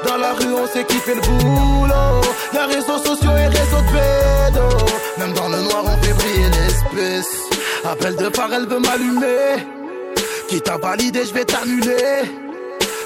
Dans 0.06 0.18
la 0.18 0.34
rue, 0.34 0.54
on 0.54 0.68
sait 0.68 0.84
qui 0.84 0.98
fait 0.98 1.16
le 1.16 1.22
boulot. 1.22 2.22
Y'a 2.54 2.66
réseaux 2.68 2.98
sociaux 2.98 3.36
et 3.38 3.48
réseaux 3.48 3.82
de 3.82 3.92
pédos. 3.94 4.86
Même 5.18 5.34
dans 5.34 5.48
le 5.48 5.62
noir, 5.62 5.84
on 5.86 6.04
fait 6.04 6.14
briller 6.14 6.50
l'espèce. 6.50 7.34
Appel 7.86 8.16
de 8.16 8.30
phare, 8.36 8.54
elle 8.54 8.68
veut 8.68 8.80
m'allumer. 8.80 9.66
Qui 10.50 10.62
t'a 10.62 10.78
validé, 10.78 11.26
je 11.26 11.34
vais 11.34 11.46
t'annuler. 11.46 12.30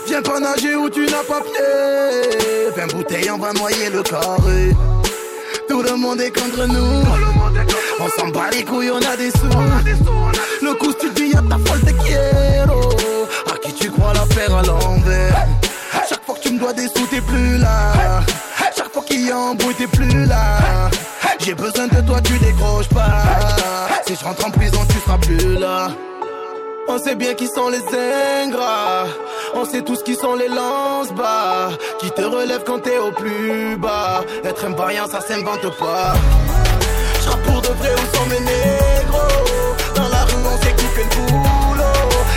Viens 0.07 0.21
pas 0.21 0.39
nager 0.39 0.75
où 0.75 0.89
tu 0.89 1.05
n'as 1.05 1.23
pas 1.23 1.41
pied. 1.41 2.71
20 2.75 2.93
bouteilles, 2.93 3.31
on 3.31 3.37
va 3.37 3.53
noyer 3.53 3.89
le 3.89 4.03
carré. 4.03 4.75
Tout 5.67 5.81
le 5.81 5.95
monde 5.95 6.21
est 6.21 6.31
contre 6.31 6.65
nous. 6.67 7.03
On 7.99 8.09
s'en 8.09 8.27
bat 8.29 8.49
les 8.51 8.63
couilles, 8.63 8.91
on 8.91 8.97
a 8.97 9.17
des 9.17 9.31
sous. 9.31 9.45
Le 10.61 10.73
coup, 10.75 10.91
si 10.91 11.07
tu 11.07 11.09
dis, 11.13 11.33
y'a 11.33 11.41
ta 11.41 11.57
folle 11.57 11.81
de 11.81 11.91
quiero. 11.91 12.89
À 13.51 13.57
qui 13.57 13.73
tu 13.73 13.91
crois 13.91 14.13
la 14.13 14.25
faire 14.33 14.55
à 14.55 14.63
l'envers? 14.63 15.47
Chaque 16.09 16.23
fois 16.25 16.35
que 16.35 16.41
tu 16.41 16.53
me 16.53 16.59
dois 16.59 16.73
des 16.73 16.87
sous, 16.87 17.05
t'es 17.09 17.21
plus 17.21 17.57
là. 17.57 18.21
Chaque 18.75 18.91
fois 18.93 19.03
qu'il 19.03 19.25
y 19.25 19.31
a 19.31 19.37
un 19.37 19.55
bruit, 19.55 19.75
t'es 19.75 19.87
plus 19.87 20.25
là. 20.25 20.89
J'ai 21.39 21.53
besoin 21.53 21.87
de 21.87 22.01
toi, 22.01 22.21
tu 22.21 22.37
décroches 22.39 22.89
pas. 22.89 23.23
Si 24.05 24.15
je 24.15 24.23
rentre 24.23 24.45
en 24.45 24.51
prison, 24.51 24.79
tu 24.89 24.99
seras 24.99 25.17
plus 25.17 25.57
là. 25.59 25.89
On 26.89 26.97
sait 26.97 27.15
bien 27.15 27.33
qui 27.33 27.47
sont 27.47 27.69
les 27.69 27.83
ingrats. 28.43 29.05
On 29.53 29.65
sait 29.65 29.81
tous 29.81 30.01
qui 30.03 30.15
sont 30.15 30.35
les 30.35 30.47
lance-bas. 30.47 31.69
Qui 31.99 32.09
te 32.11 32.21
relèvent 32.21 32.63
quand 32.65 32.79
t'es 32.79 32.97
au 32.97 33.11
plus 33.11 33.75
bas. 33.77 34.23
Être 34.43 34.65
un 34.65 34.69
vaillant, 34.69 35.07
ça 35.07 35.19
s'invente 35.19 35.69
pas. 35.77 36.13
J'rappe 37.23 37.43
pour 37.43 37.61
de 37.61 37.67
vrai 37.67 37.89
où 37.93 38.15
sont 38.15 38.25
mes 38.27 38.39
négros. 38.39 39.17
Dans 39.95 40.09
la 40.09 40.23
rue, 40.23 40.45
on 40.45 40.57
sait 40.63 40.73
qui 40.75 40.85
fait 40.85 41.03
le 41.03 41.09
boulot. 41.25 41.83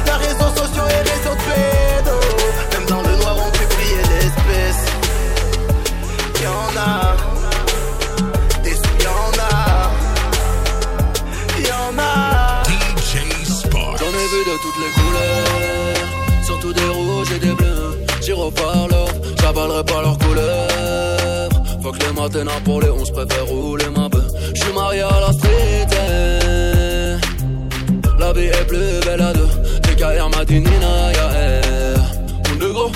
Y'a 0.06 0.16
réseaux 0.16 0.52
sociaux 0.56 0.88
et 0.88 1.09
toutes 14.62 14.78
les 14.84 14.92
couleurs, 15.00 16.44
surtout 16.44 16.72
des 16.72 16.88
rouges 16.88 17.32
et 17.36 17.38
des 17.38 17.52
bleus. 17.52 17.98
J'y 18.22 18.32
reparle, 18.32 18.94
j'avalerai 19.40 19.84
pas 19.84 20.02
leurs 20.02 20.18
couleurs. 20.18 21.48
Faut 21.82 21.92
que 21.92 21.98
les 21.98 22.12
matins 22.12 22.60
pour 22.64 22.80
les 22.82 22.90
11 22.90 23.10
préfère 23.10 23.46
rouler 23.46 23.88
ma 23.96 24.08
peu. 24.08 24.22
J'suis 24.54 24.72
marié 24.72 25.00
à 25.02 25.20
la 25.20 25.32
street. 25.32 25.86
eh. 25.92 27.16
La 28.18 28.32
vie 28.32 28.46
est 28.46 28.66
plus 28.66 29.00
belle 29.06 29.22
à 29.22 29.32
deux. 29.32 29.48
TKR 29.82 30.28
Madinina, 30.36 31.12
y'a 31.14 31.30
air. 31.40 32.00
On 32.52 32.56
de 32.58 32.68
gros, 32.68 32.92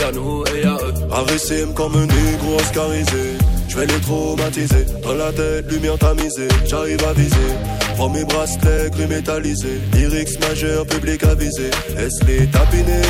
y'a 0.00 0.12
nous 0.12 0.44
et 0.54 0.62
y'a 0.64 0.74
eux. 0.74 0.94
Agressime 1.12 1.72
comme 1.74 1.94
un 1.94 2.06
négro 2.06 2.56
oscarisé. 2.58 3.38
Je 3.68 3.76
vais 3.76 3.86
les 3.86 4.00
traumatiser. 4.00 4.84
Dans 5.04 5.14
la 5.14 5.32
tête, 5.32 5.70
lumière 5.70 5.96
tamisée. 5.98 6.48
J'arrive 6.66 7.04
à 7.08 7.12
viser. 7.12 7.52
Prends 7.96 8.08
mes 8.08 8.24
bracelets 8.24 8.90
gris 8.90 9.06
métallisés. 9.06 9.80
Lyrics 9.94 10.40
majeur, 10.40 10.86
public 10.86 11.22
avisé. 11.24 11.70
Laisse-les 11.96 12.46
tapiner. 12.48 13.02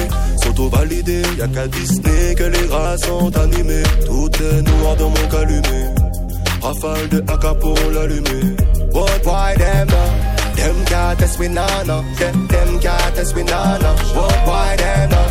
S'auto-valider? 0.42 1.22
Y'a 1.38 1.48
qu'à 1.48 1.66
Disney 1.68 2.34
que 2.34 2.44
les 2.44 2.66
rats 2.70 2.96
sont 2.98 3.36
animés. 3.36 3.82
Tout 4.06 4.30
est 4.42 4.62
noir 4.62 4.96
dans 4.96 5.10
mon 5.10 5.28
calumet. 5.30 5.94
Rafale 6.60 7.08
de 7.08 7.18
AK 7.18 7.58
pour 7.60 7.78
l'allumer. 7.92 8.56
What 8.92 9.24
why 9.24 9.54
them 9.56 9.88
now? 9.88 10.32
Them 10.56 10.84
can't 10.84 11.18
test 11.18 11.38
we 11.38 11.48
nana. 11.48 12.04
Them 12.18 12.46
them 12.48 12.78
test 13.14 13.34
we 13.34 13.42
nana. 13.42 13.94
Them 14.18 15.22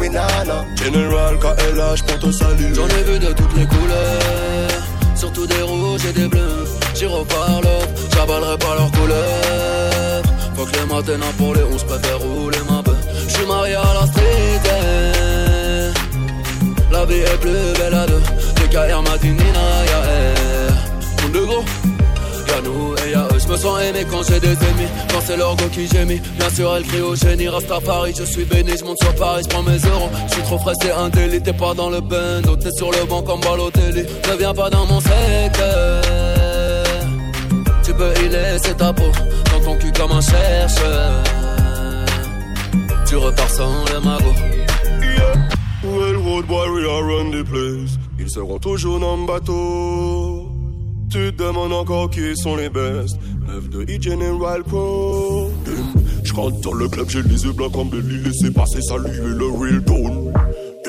we 0.00 0.08
nana. 0.08 0.64
General 0.76 1.38
KLH 1.38 2.02
pour 2.06 2.18
te 2.18 2.32
saluer. 2.32 2.74
J'en 2.74 2.88
ai 2.88 3.02
vu 3.02 3.18
de 3.18 3.32
toutes 3.32 3.56
les 3.56 3.66
couleurs, 3.66 4.70
surtout 5.14 5.46
des 5.46 5.62
rouges 5.62 6.06
et 6.06 6.12
des 6.12 6.28
bleus. 6.28 6.79
J'y 7.00 7.06
reparle, 7.06 7.64
j'avalerai 8.14 8.58
pas 8.58 8.74
leurs 8.74 8.90
couleurs. 8.92 10.22
Faut 10.54 10.66
que 10.66 10.72
les 10.72 10.84
matins 10.84 11.32
pour 11.38 11.54
les 11.54 11.62
11 11.62 11.82
préfère 11.84 12.18
rouler 12.18 12.58
ma 12.68 12.82
peu. 12.82 12.94
J'suis 13.26 13.46
marié 13.46 13.74
à 13.74 13.94
la 13.98 14.06
street. 14.06 14.60
eh. 14.66 15.92
La 16.92 17.06
vie 17.06 17.20
est 17.20 17.40
plus 17.40 17.72
belle 17.78 17.94
à 17.94 18.06
deux. 18.06 18.20
TKR 18.56 19.00
Madinina, 19.00 19.66
y'a 19.86 20.02
air. 20.12 20.74
Monde 21.22 21.32
de 21.32 21.40
gros, 21.46 21.64
y'a 22.48 22.60
nous 22.64 22.94
et 23.06 23.12
y'a 23.12 23.24
eux. 23.32 23.38
J'me 23.38 23.56
sens 23.56 23.80
aimé 23.82 24.04
quand 24.10 24.22
j'ai 24.28 24.38
des 24.38 24.48
ennemis 24.52 24.90
Quand 25.10 25.22
c'est 25.26 25.38
l'orgo 25.38 25.64
qui 25.72 25.88
gémit 25.88 26.20
Bien 26.38 26.50
sûr 26.50 26.76
elle 26.76 26.84
crie 26.84 27.00
au 27.00 27.16
génie 27.16 27.48
Rastafari 27.48 28.12
je 28.16 28.24
suis 28.24 28.44
béni 28.44 28.76
Je 28.78 28.84
monte 28.84 29.02
sur 29.02 29.14
Paris 29.14 29.42
je 29.44 29.48
prends 29.48 29.62
mes 29.62 29.78
euros 29.78 30.10
Je 30.28 30.34
suis 30.34 30.42
trop 30.42 30.58
frais 30.58 30.74
c'est 30.82 30.92
un 30.92 31.08
délit 31.08 31.40
T'es 31.42 31.54
pas 31.54 31.72
dans 31.74 31.88
le 31.88 32.00
bando 32.00 32.54
T'es 32.56 32.70
sur 32.70 32.90
le 32.92 33.04
banc 33.06 33.22
comme 33.22 33.40
Balotelli 33.40 34.02
Ne 34.30 34.36
viens 34.38 34.52
pas 34.54 34.68
dans 34.68 34.84
mon 34.86 35.00
secteur 35.00 36.29
Tu 37.90 37.96
peux 37.96 38.24
y 38.24 38.28
laisser 38.28 38.72
ta 38.74 38.92
peau 38.92 39.10
Dans 39.50 39.64
ton 39.64 39.76
cul 39.76 39.90
comme 39.90 40.12
un 40.12 40.20
chercheur 40.20 41.24
Tu 43.04 43.16
repars 43.16 43.50
sans 43.50 43.84
le 43.92 44.00
magot 44.04 44.34
Well, 45.82 46.16
road 46.16 46.48
warrior 46.48 47.02
run 47.02 47.30
the 47.32 47.42
place. 47.42 47.98
Ils 48.18 48.30
seront 48.30 48.58
toujours 48.58 49.00
dans 49.00 49.16
le 49.16 49.26
bateau. 49.26 50.52
Tu 51.10 51.32
te 51.32 51.42
demandes 51.42 51.72
encore 51.72 52.10
qui 52.10 52.36
sont 52.36 52.54
les 52.54 52.68
best. 52.68 53.18
Neuf 53.48 53.68
de 53.70 53.82
E-General 53.82 54.62
Pro. 54.62 55.50
Je 56.22 56.32
rentre 56.32 56.60
dans 56.60 56.74
le 56.74 56.86
club, 56.86 57.08
j'ai 57.08 57.22
les 57.22 57.44
yeux 57.44 57.52
blancs 57.52 57.72
comme 57.72 57.88
Belly. 57.88 58.22
Laissez 58.22 58.52
passer, 58.52 58.82
saluer 58.82 59.18
le 59.20 59.46
real 59.46 59.82
tone. 59.84 60.32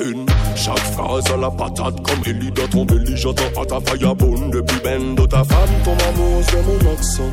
Une, 0.04 0.26
chaque 0.56 0.80
phrase 0.80 1.24
à 1.32 1.38
la 1.38 1.52
patate 1.52 2.02
comme 2.02 2.22
Ellie 2.26 2.52
dans 2.52 2.68
ton 2.68 2.86
belly. 2.86 3.16
J'entends 3.16 3.62
à 3.62 3.66
ta 3.66 3.80
vagabonde 3.80 4.52
depuis 4.52 4.80
Bendo. 4.84 5.28
Ta 5.28 5.44
femme 5.44 5.70
tombe 5.84 6.02
amoureuse 6.10 6.46
de 6.48 6.62
mon 6.66 6.94
accent. 6.94 7.32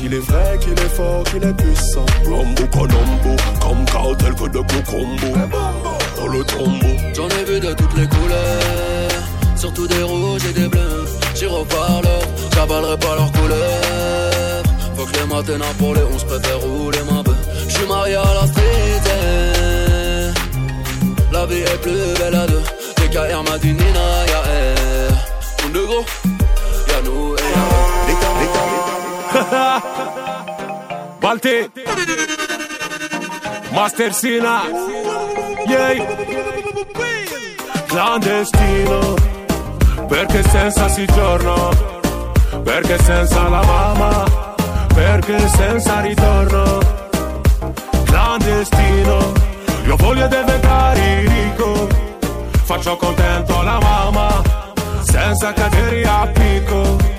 Qu'il 0.00 0.14
est 0.14 0.18
vrai, 0.18 0.58
qu'il 0.60 0.72
est 0.72 0.94
fort, 0.96 1.22
qu'il 1.24 1.44
est 1.44 1.54
puissant. 1.54 2.06
Rambo, 2.24 2.62
Colombo, 2.72 3.36
comme 3.60 3.84
cartel 3.84 4.34
que 4.34 4.48
de 4.48 4.58
gros 4.58 4.82
combo. 4.86 5.38
Dans 6.16 6.26
le 6.26 6.44
tombeau. 6.44 6.94
J'en 7.14 7.28
ai 7.28 7.44
vu 7.44 7.60
de 7.60 7.72
toutes 7.74 7.96
les 7.96 8.06
couleurs, 8.08 9.10
surtout 9.56 9.86
des 9.86 10.02
rouges 10.02 10.44
et 10.50 10.52
des 10.52 10.68
bleus. 10.68 11.04
J'y 11.36 11.46
reparle, 11.46 12.08
j'avalerai 12.54 12.96
pas 12.98 13.14
leurs 13.14 13.32
couleurs. 13.32 14.62
Faut 14.96 15.04
que 15.04 15.12
les 15.12 15.26
matins 15.26 15.74
pour 15.78 15.94
les 15.94 16.02
11 16.02 16.24
préfère 16.24 16.58
rouler 16.60 16.98
ma 17.10 17.22
bœuf. 17.22 17.36
J'suis 17.68 17.86
marié 17.86 18.16
à 18.16 18.34
la 18.34 18.46
street. 18.48 19.57
La 21.32 21.44
vie 21.46 21.60
est 21.60 21.80
plus 21.82 22.14
belle 22.18 22.34
à 22.34 22.46
deux. 22.46 22.62
DKR 22.96 23.42
m'a 23.42 23.58
dit 23.58 23.72
Nina, 23.72 24.26
y'a 24.26 24.42
elle. 24.50 25.14
Mon 25.62 25.70
de 25.70 25.80
gros, 25.86 26.04
y'a 26.88 27.02
nous 27.04 27.34
et 27.36 27.50
y'a 27.54 27.68
Balti. 31.20 31.56
Master 33.74 34.14
Sina. 34.14 34.62
Yay. 35.68 36.02
Clandestino. 37.88 39.16
Perché 40.08 40.42
senza 40.42 40.88
si 40.88 41.04
giorno 41.04 41.70
Perché 42.64 42.98
senza 43.02 43.48
la 43.48 43.62
mamma? 43.62 44.24
Perché 44.94 45.38
senza 45.48 46.00
ritorno? 46.00 46.80
Clandestino 48.06 49.47
Io 49.88 49.96
voglio 49.96 50.28
diventare 50.28 51.22
ricco. 51.22 51.88
Faccio 52.64 52.94
contento 52.96 53.62
la 53.62 53.78
mamma 53.80 54.42
Senza 55.00 55.54
cadere 55.54 56.02
a 56.02 56.26
picco 56.26 57.17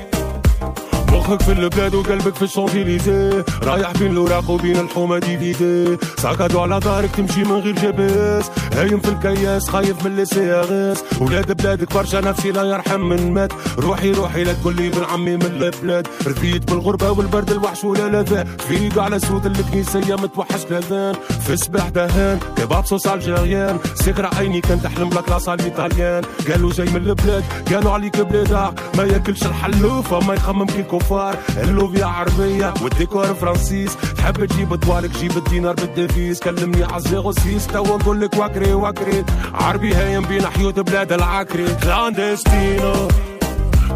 مخك 1.30 1.42
في 1.42 1.52
البلاد 1.52 1.96
وقلبك 1.96 2.36
في 2.36 2.42
الشانزليزيه 2.42 3.46
رايح 3.63 3.92
بين 3.92 4.12
الاوراق 4.12 4.50
وبين 4.50 4.80
الحومة 4.80 5.20
ديفيدي. 5.20 5.98
ساكادو 6.18 6.60
على 6.60 6.80
ظهرك 6.80 7.10
تمشي 7.15 7.44
من 7.44 7.52
غير 7.52 7.96
اس 8.39 8.52
هايم 8.74 9.00
في 9.00 9.10
الكياس 9.10 9.70
خايف 9.70 10.06
من 10.06 10.12
اللي 10.12 10.26
سي 10.26 10.52
ار 10.52 10.92
اس 10.92 11.04
ولاد 11.22 11.62
بلادك 11.62 11.94
برشا 11.94 12.18
نفسي 12.18 12.52
لا 12.52 12.63
يرحم 12.63 13.00
من 13.00 13.34
مات. 13.34 13.54
روحي 13.78 14.12
روحي 14.12 14.44
لا 14.44 14.54
تقول 14.54 14.76
لي 14.76 14.92
عمي 15.10 15.36
من 15.36 15.46
البلاد. 15.46 16.08
رفيت 16.28 16.72
بالغربة 16.72 17.12
والبرد 17.12 17.52
الوحش 17.52 17.84
ولا 17.84 18.10
لاذان 18.10 18.48
فيق 18.68 19.00
على 19.00 19.20
سود 19.20 19.46
الكنيسيه 19.46 20.15
متوحش 20.15 20.65
لاذان 20.70 21.15
في 21.48 21.58
صباح 21.58 21.89
دهان 21.89 22.39
كباب 22.58 22.86
صوص 22.86 23.08
الجيريان 23.08 23.80
سكر 23.96 24.30
عيني 24.38 24.62
كان 24.62 24.82
تحلم 24.82 25.10
لك 25.10 25.30
لاصال 25.30 25.60
الإيطاليان. 25.60 26.24
قالوا 26.50 26.72
جاي 26.72 26.89
من 26.89 26.96
البلاد 26.96 27.44
قالوا 27.74 27.92
عليك 27.92 28.22
بلاد 28.22 28.80
ما 28.98 29.04
ياكلش 29.04 29.44
الحلوفة 29.46 30.20
ما 30.20 30.34
يخمم 30.34 30.65
كي 30.65 30.84
الكفار 31.18 31.37
اللوفيا 31.57 32.07
عربيه 32.07 32.75
والديكور 32.83 33.35
فرانسيس 33.35 33.97
تحب 33.97 34.44
تجيب 34.44 34.75
طوالك 34.75 35.11
جيب 35.11 35.37
الدينار 35.37 35.75
بالدفيس 35.75 36.40
كلمني 36.40 36.85
عالزيغو 36.85 37.33
سيس 37.33 37.66
توا 37.66 37.99
نقول 37.99 38.20
لك 38.20 38.35
واكري 38.37 38.73
واكري 38.73 39.25
عربي 39.55 39.94
هايم 39.94 40.23
بين 40.23 40.47
حيوت 40.47 40.81
بلاد 40.81 41.12
العكري 41.12 41.66
clandestino 41.66 42.92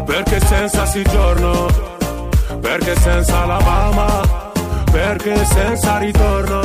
perché 0.07 0.39
senza 0.45 0.85
si 0.85 1.03
giorno 1.03 1.67
perché 2.61 2.95
senza 2.95 3.45
la 3.45 3.59
mamma 3.59 4.09
perché 4.91 5.45
senza 5.45 5.97
ritorno 5.97 6.61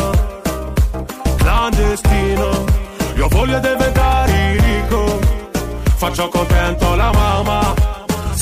clandestino 1.37 2.48
io 3.16 3.28
voglio 3.28 3.58
diventare 3.58 4.56
ricco 4.66 5.18
faccio 5.96 6.28
contento 6.28 6.94
la 6.94 7.10
mamma 7.12 7.74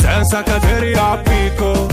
senza 0.02 0.42
cadere 0.42 0.94
a 0.94 1.16
picco 1.16 1.86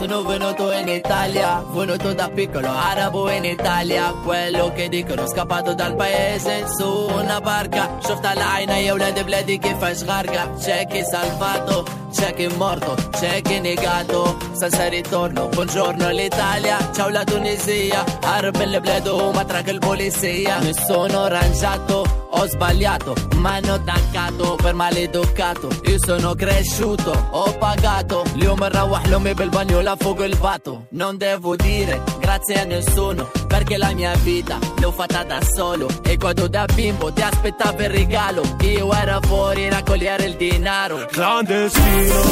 sono 0.00 0.22
venuto 0.22 0.72
in 0.72 0.88
Italia, 0.88 1.62
venuto 1.74 2.14
da 2.14 2.30
piccolo 2.30 2.68
arabo 2.68 3.28
in 3.28 3.44
Italia. 3.44 4.14
Quello 4.24 4.72
che 4.72 4.88
dicono 4.88 5.26
scappato 5.26 5.74
dal 5.74 5.94
paese 5.94 6.64
su 6.74 6.88
una 6.88 7.38
barca 7.42 7.98
l'ajna 8.34 8.76
jew 8.76 8.96
la 8.96 9.12
bledi 9.22 9.58
kifax 9.58 10.04
garga. 10.04 10.54
C'è 10.58 10.86
chi 10.86 11.04
salvato, 11.04 11.84
c'è 12.14 12.32
chi 12.32 12.48
morto, 12.56 12.94
c'è 13.10 13.42
chi 13.42 13.60
negato. 13.60 14.38
Senza 14.52 14.88
ritorno, 14.88 15.48
buongiorno 15.48 16.08
l'Italia 16.10 16.78
Ciao 16.94 17.10
la 17.10 17.24
Tunisia, 17.24 18.02
harb 18.22 18.54
il-bledu 18.56 19.32
ma 19.32 19.44
trak 19.44 19.68
il-polizia 19.68 20.60
Mi 20.60 20.72
sono 20.72 21.28
rangiato, 21.28 22.19
ho 22.32 22.46
sbagliato, 22.46 23.14
ma 23.36 23.54
hanno 23.54 23.74
attaccato 23.74 24.56
per 24.56 24.74
maleducato. 24.74 25.68
Io 25.84 25.96
sono 25.98 26.34
cresciuto, 26.34 27.28
ho 27.30 27.52
pagato. 27.58 28.24
L'uomo 28.34 28.68
rawah 28.68 29.02
l'uomo 29.06 29.32
bel 29.34 29.48
bagno 29.48 29.80
là 29.80 29.96
fuoco 29.98 30.24
il 30.24 30.36
vato. 30.36 30.86
Non 30.90 31.16
devo 31.16 31.56
dire 31.56 32.02
grazie 32.18 32.60
a 32.60 32.64
nessuno, 32.64 33.30
perché 33.46 33.76
la 33.76 33.92
mia 33.92 34.14
vita 34.22 34.58
l'ho 34.80 34.92
fatta 34.92 35.24
da 35.24 35.40
solo. 35.42 35.88
E 36.02 36.16
quando 36.16 36.48
da 36.48 36.64
bimbo 36.72 37.12
ti 37.12 37.22
aspettavo 37.22 37.82
il 37.82 37.90
regalo, 37.90 38.42
io 38.60 38.92
ero 38.92 39.20
fuori 39.22 39.68
raccogliere 39.68 40.24
il 40.24 40.36
denaro. 40.36 41.06
Clandestino, 41.10 42.22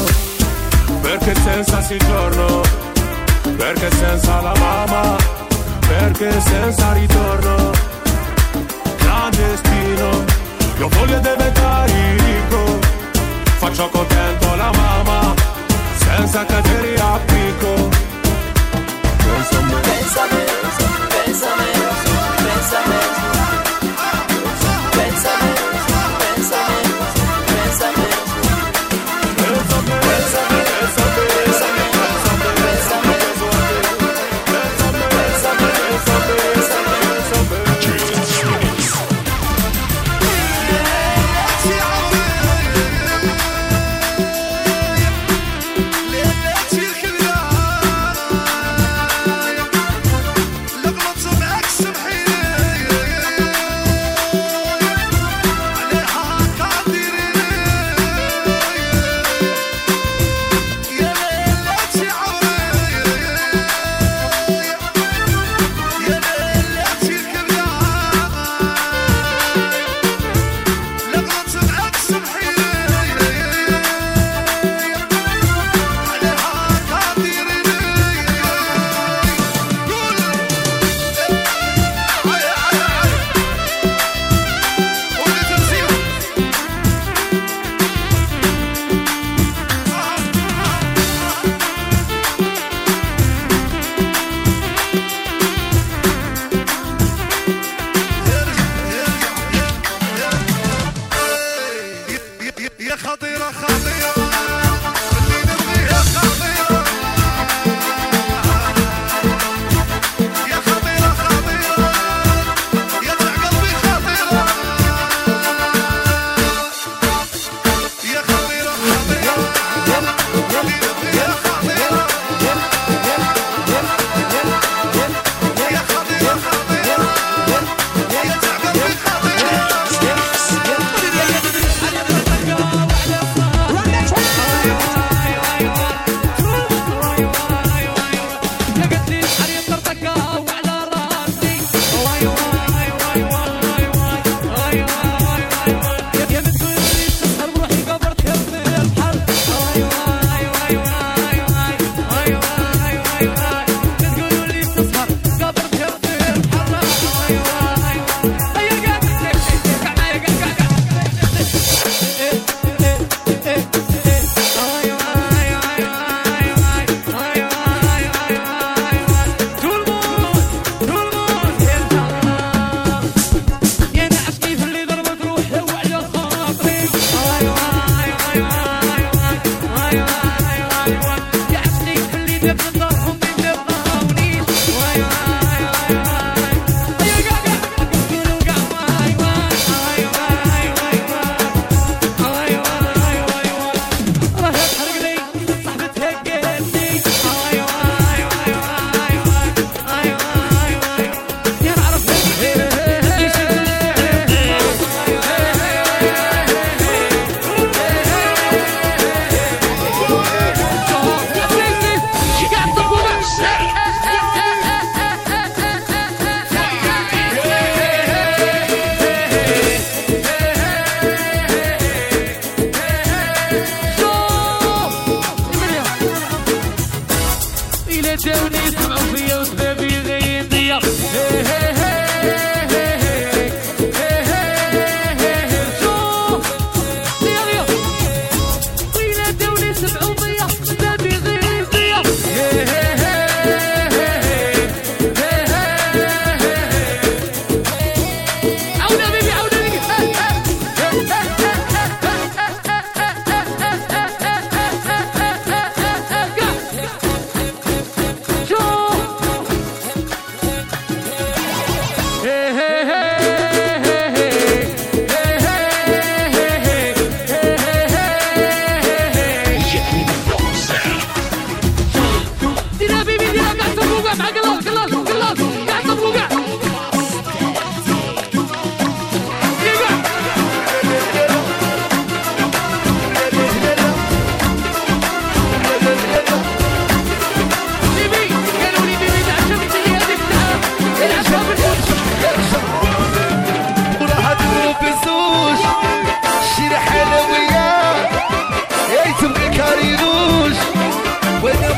perché 1.03 1.35
senza 1.35 1.83
soggiorno, 1.83 2.61
perché 3.57 3.91
senza 3.91 4.41
la 4.41 4.55
mamma, 4.57 5.17
perché 5.81 6.41
senza 6.41 6.93
ritorno 6.93 7.78
clandestino. 9.29 10.25
Io 10.79 10.89
voglio 10.89 11.19
diventare 11.19 12.17
ricco. 12.17 12.79
Faccio 13.59 13.89
contento 13.89 14.55
la 14.55 14.71
mamma 14.73 15.35
senza 15.97 16.45
cadere 16.45 16.95
a 16.97 17.19
picco. 17.27 17.89
Pensa 19.17 19.59
a 19.59 19.63
me. 19.63 19.77
Bésame, 19.89 20.45
bésame, 20.65 21.07
bésame 21.09 21.67
Bésame, 22.43 23.18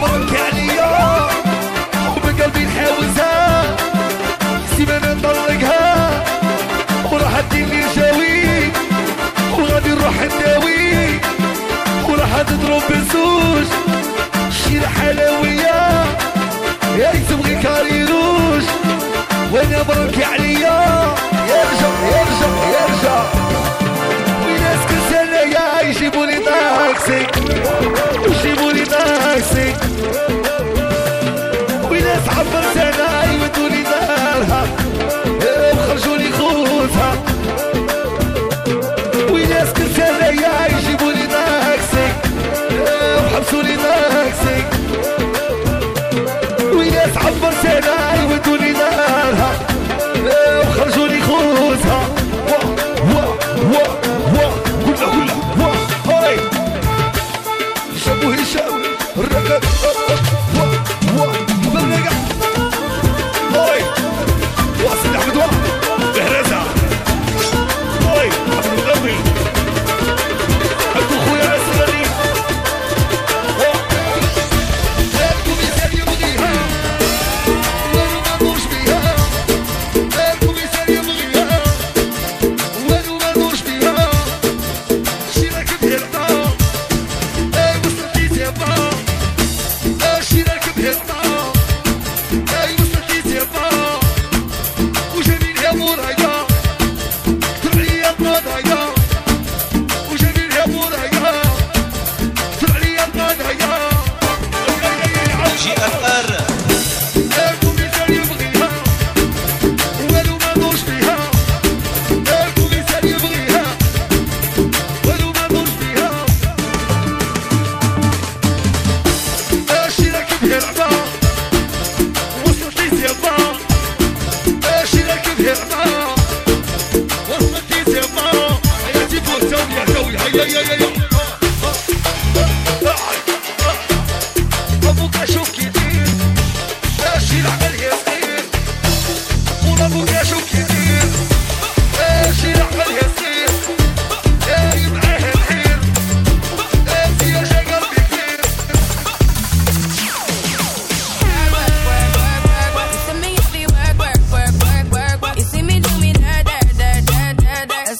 مبروك 0.03 0.41
عليا 0.41 1.29
وبقلبي 2.17 2.65
نحاوزها 2.65 3.63
حسيب 4.73 4.91
أنا 4.91 5.15
نطلقها 5.15 6.11
وراح 7.13 7.37
ادي 7.37 7.63
اللي 7.65 7.85
جاوي 7.97 8.71
وغادي 9.59 9.89
نروح 9.91 10.15
نداوي 10.23 11.21
وراح 12.09 12.43
تضرب 12.43 12.83
بزوج 12.91 13.67
شيل 14.51 14.87
حلاوية. 14.87 16.05
يا 16.99 17.13
تبغي 17.31 17.55
كاريروش 17.63 18.65
وأنا 19.53 19.83
مبروك 19.83 20.25
عليا. 20.25 21.15
يرجع 21.49 21.91
يرجع 22.07 22.53
يرجع. 22.77 23.23
ويناس 24.45 24.79
كسالة 24.91 25.41
يا 25.41 25.89
يجيبوا 25.89 26.27
لي 26.27 26.39
تاكسي 26.39 27.27
وجيبوا 28.29 28.73
لي 28.73 28.85
طاكسي 28.85 29.75
حب 32.41 32.57
رسالة 32.57 32.89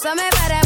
Somebody 0.01 0.31
para 0.31 0.60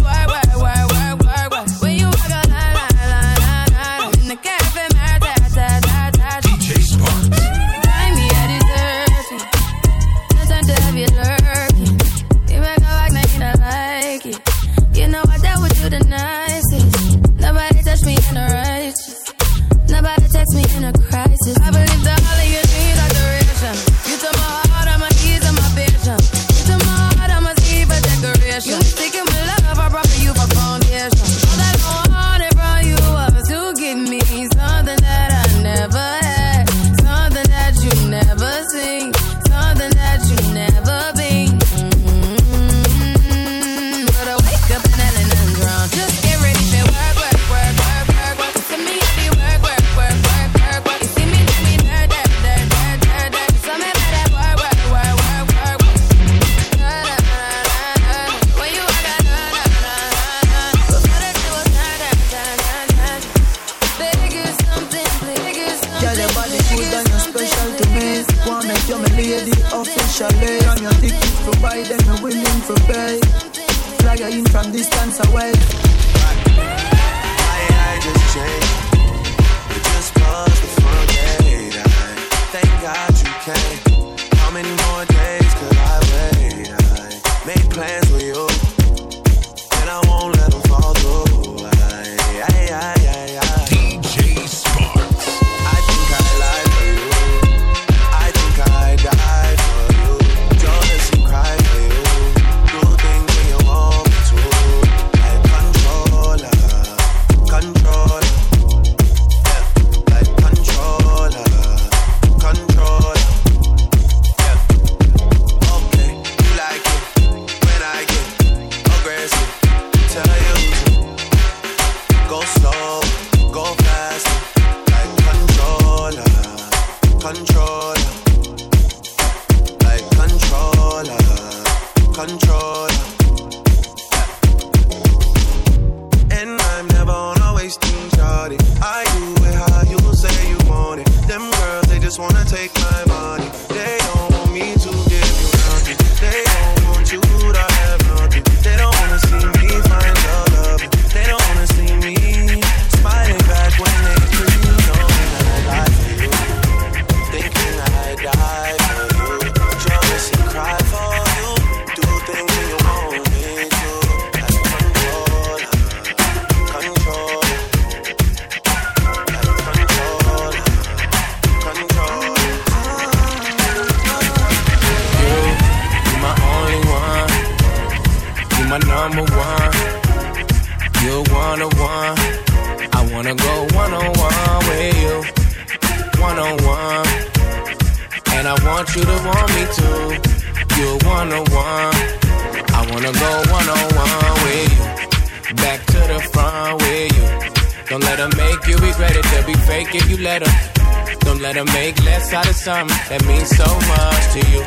something 202.65 202.97
that 203.13 203.21
means 203.29 203.49
so 203.53 203.69
much 203.93 204.23
to 204.33 204.41
you. 204.49 204.61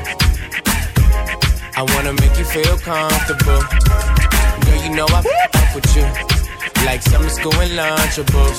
I 1.75 1.83
wanna 1.83 2.15
make 2.23 2.35
you 2.39 2.47
feel 2.47 2.79
comfortable. 2.79 3.63
Girl, 4.63 4.79
you 4.87 4.91
know 4.95 5.09
I 5.11 5.21
fuck 5.27 5.75
with 5.75 5.91
you. 5.99 6.07
Like 6.87 7.03
summer 7.03 7.29
school 7.29 7.59
and 7.59 7.75
lunchables. 7.75 8.59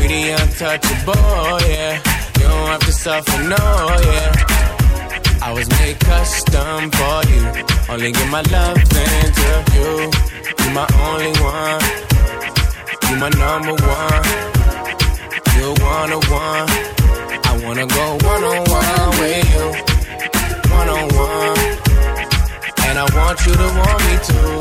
We 0.00 0.08
the 0.08 0.22
untouchable, 0.40 1.60
yeah. 1.68 2.00
You 2.40 2.46
don't 2.48 2.68
have 2.72 2.84
to 2.88 2.92
suffer, 2.92 3.42
no, 3.44 3.64
yeah. 4.08 4.32
I 5.44 5.52
was 5.52 5.68
made 5.76 6.00
custom 6.00 6.90
for 6.96 7.20
you. 7.32 7.44
Only 7.92 8.10
give 8.10 8.30
my 8.30 8.40
love 8.56 8.80
into 8.80 9.50
you. 9.76 9.92
You're 10.60 10.74
my 10.80 10.88
only 11.12 11.32
one. 11.44 11.82
You're 13.04 13.20
my 13.20 13.30
number 13.44 13.76
one. 13.84 14.24
You're 15.56 15.76
one 15.84 16.12
of 16.16 16.24
one 16.30 16.99
I 17.50 17.56
wanna 17.64 17.84
go 17.84 18.04
one 18.30 18.44
on 18.44 18.60
one 18.70 19.10
with 19.18 19.46
you, 19.54 19.66
one 20.70 20.88
on 20.88 21.06
one. 21.18 21.58
And 22.86 22.96
I 22.96 23.06
want 23.18 23.38
you 23.44 23.54
to 23.62 23.68
want 23.78 24.00
me 24.06 24.14
too, 24.30 24.54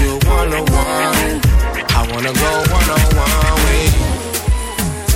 you 0.00 0.10
one 0.28 0.52
on 0.52 0.64
one. 0.68 1.32
I 1.96 2.00
wanna 2.12 2.32
go 2.44 2.50
one 2.76 2.88
on 2.96 3.06
one 3.24 3.56
with 3.64 3.92
you. 4.00 4.10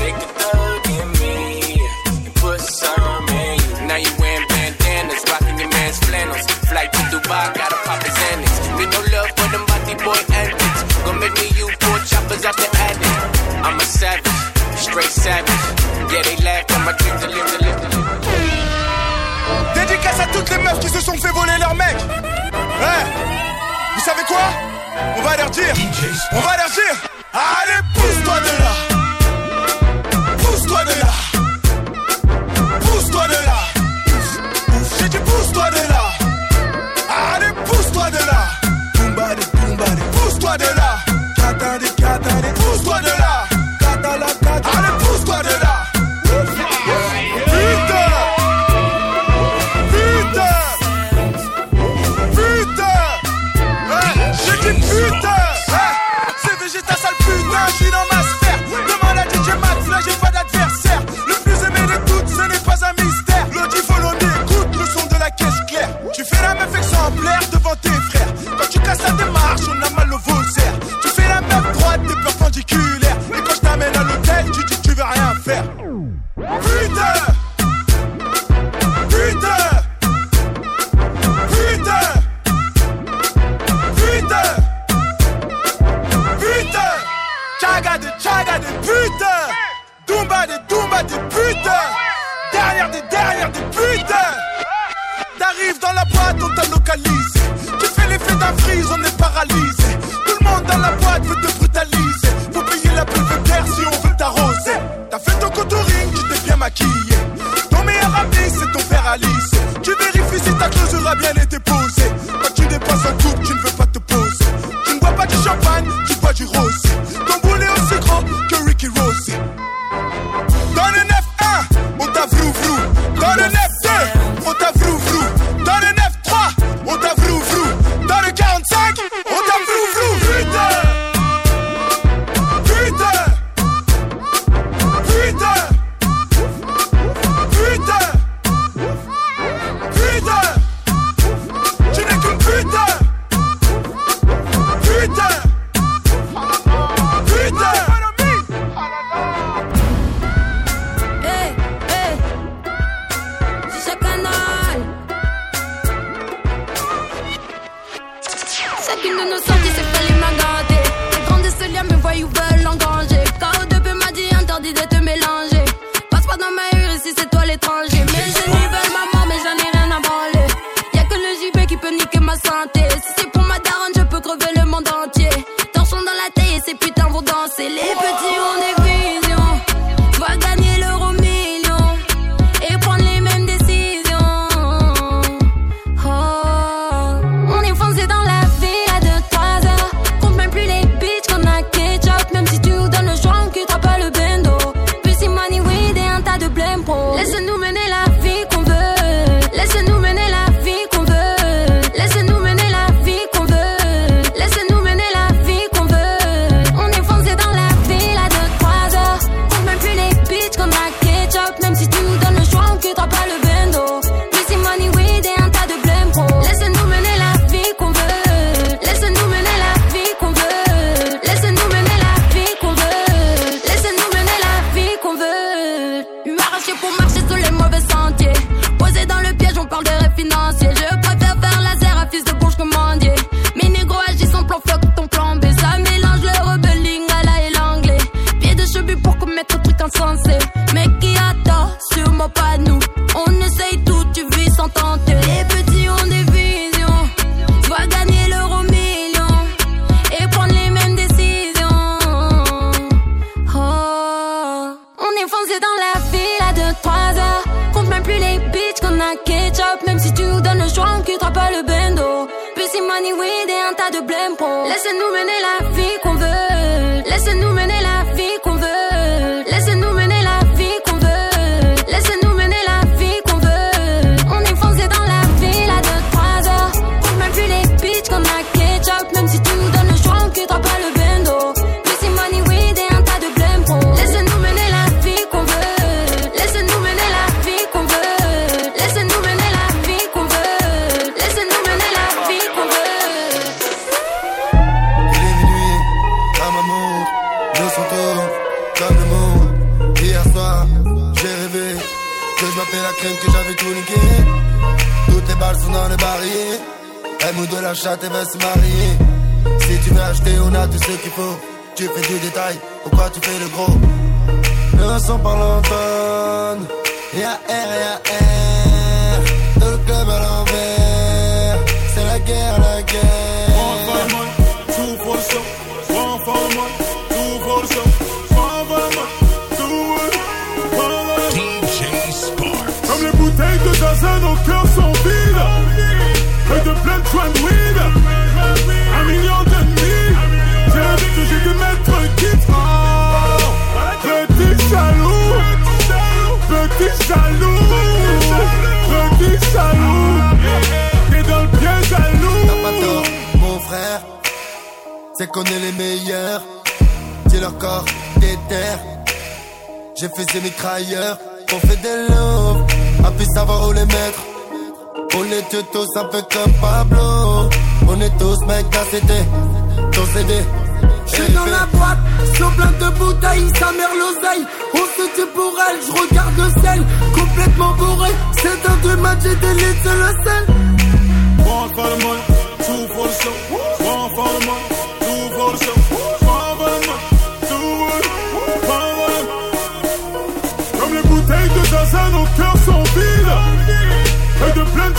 Take 0.01 0.17
the 0.17 0.29
thug 0.41 0.85
in 0.97 1.09
me, 1.21 1.37
put 2.41 2.61
some 2.61 3.29
in 3.29 3.61
you. 3.61 3.87
Now 3.87 3.97
you 4.01 4.13
wearing 4.19 4.49
bandanas, 4.49 5.23
rocking 5.29 5.59
your 5.61 5.69
man's 5.77 5.99
flannels. 6.09 6.45
Flight 6.73 6.91
to 6.91 7.03
Dubai, 7.13 7.45
gotta 7.55 7.79
pop 7.85 8.03
his 8.03 8.17
annex. 8.33 8.53
Get 8.81 8.89
no 8.97 9.01
love 9.13 9.31
for 9.37 9.49
them 9.53 9.65
body 9.69 9.95
boy 10.01 10.21
antics. 10.41 10.81
Gonna 11.05 11.21
make 11.21 11.35
me 11.37 11.49
you 11.59 11.69
four 11.85 11.99
choppers 12.09 12.45
out 12.47 12.57
the 12.57 12.69
attic. 12.89 13.15
I'm 13.61 13.77
a 13.79 13.85
savage. 13.85 14.64
Dédicace 19.75 20.21
à 20.21 20.27
toutes 20.27 20.51
les 20.51 20.59
meufs 20.59 20.81
qui 20.81 20.89
se 20.89 21.01
sont 21.01 21.17
fait 21.17 21.31
voler 21.31 21.59
leur 21.61 21.75
mec. 21.75 21.97
Hein? 22.83 23.05
Vous 23.95 24.01
savez 24.01 24.23
quoi? 24.27 24.39
On 25.17 25.23
va 25.23 25.37
leur 25.37 25.51
dire. 25.51 25.75
On 26.33 26.41
va 26.41 26.57
leur 26.57 26.71
dire. 26.71 26.97
Allez, 27.33 27.81
pousse-toi 27.95 28.41
de 28.41 28.63
là. 28.63 28.94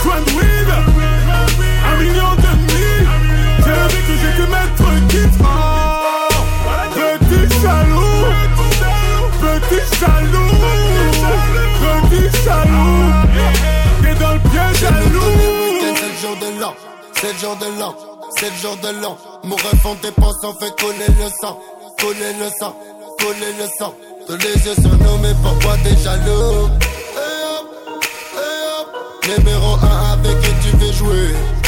Un 0.07 1.97
million 1.97 2.35
de 2.35 2.51
mille. 2.71 3.07
J'ai 3.59 3.71
le 3.71 3.87
vécu, 3.87 4.13
j'ai 4.21 4.33
que 4.37 4.45
mettre 4.49 4.87
quitte. 5.09 5.37
Oh, 5.41 5.45
petit 6.93 7.45
jaloux. 7.61 8.25
Petit 9.41 9.83
jaloux. 9.99 10.55
Petit 12.09 12.27
jaloux. 12.45 13.05
T'es 14.01 14.15
dans 14.15 14.33
le 14.33 14.39
piège 14.49 14.79
jaloux. 14.79 15.35
C'est 15.81 16.07
le 16.07 16.17
jour 16.21 16.35
de 16.37 16.49
l'an. 16.59 16.73
C'est 17.13 17.31
le 17.33 17.37
jour 17.39 17.55
de 17.55 17.69
l'an. 17.79 17.93
C'est 18.37 18.49
le 18.49 18.57
jour 18.57 18.77
de 18.77 18.91
l'an. 19.01 19.17
Mon 19.43 19.55
rêve 19.55 19.85
en 19.85 19.95
dépense, 19.95 20.35
on 20.43 20.53
fait 20.53 20.73
coller 20.79 21.07
le 21.07 21.29
sang. 21.41 21.59
Coller 21.99 22.33
le 22.39 22.49
sang. 22.59 22.75
Coller 23.19 23.53
le 23.57 23.67
sang. 23.79 23.93
Tous 24.27 24.37
les 24.37 24.65
yeux 24.65 24.75
sur 24.75 24.95
nous, 24.97 25.17
mais 25.21 25.33
pourquoi 25.41 25.77
t'es 25.83 25.95
jaloux? 26.03 26.69
Numéro 29.27 29.75
1 29.81 30.11
avec 30.13 30.39
qui 30.41 30.69
tu 30.69 30.77
veux 30.77 30.91
jouer. 30.91 31.64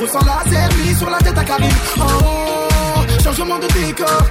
ressens 0.00 0.24
la 0.24 0.50
série 0.50 0.94
sur 0.94 1.10
la 1.10 1.18
tête 1.18 1.38
à 1.38 1.44
Karim. 1.44 1.70
Oh, 1.98 2.02
oh, 2.02 3.22
changement 3.22 3.58
de 3.58 3.66
décor. 3.66 4.22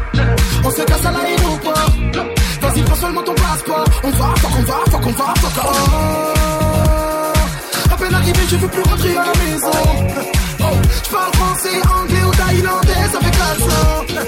On 0.64 0.72
se 0.72 0.82
casse 0.82 1.06
à 1.06 1.12
l'aéroport. 1.12 1.90
Vas-y, 2.62 2.82
prends 2.84 2.96
seulement 2.96 3.24
ton 3.24 3.34
passeport. 3.36 3.86
On 4.04 4.10
va, 4.10 4.34
fuck, 4.38 4.52
on 4.58 4.64
va, 4.64 4.78
fuck, 4.92 5.06
on 5.06 5.12
va, 5.12 5.34
fuck. 5.36 5.52
Oh, 5.58 5.70
oh, 5.70 6.34
oh. 7.36 7.94
à 7.94 7.98
peine 7.98 8.14
arrivé, 8.14 8.40
je 8.50 8.56
veux 8.56 8.68
plus 8.68 8.84
rentrer 8.84 9.18
à 9.18 9.26
la 9.26 9.36
maison. 9.44 9.72
Oh, 10.60 10.64
je 11.06 11.10
parle 11.10 11.34
français, 11.34 11.78
anglais 12.02 12.24
ou 12.28 12.32
thaïlandais 12.32 13.08
avec 13.20 13.34
l'accent. 13.40 14.26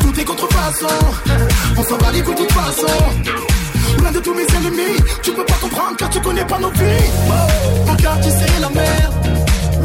Tout 0.00 0.20
est 0.20 0.24
contrefaçon. 0.24 0.98
On 1.76 1.82
s'en 1.82 1.96
va 1.98 2.12
les 2.12 2.22
coups 2.22 2.40
de 2.40 2.46
toute 2.46 2.52
façon 2.52 2.86
plein 3.96 4.12
de 4.12 4.18
tous 4.20 4.34
mes 4.34 4.46
ennemis. 4.56 4.96
Tu 5.22 5.32
peux 5.32 5.44
pas 5.44 5.54
comprendre 5.60 5.96
car 5.98 6.10
tu 6.10 6.20
connais 6.20 6.44
pas 6.44 6.58
nos 6.58 6.70
vies. 6.70 7.10
Mon 7.86 7.96
quartier 7.96 8.30
c'est 8.30 8.60
la 8.60 8.68
merde. 8.70 9.35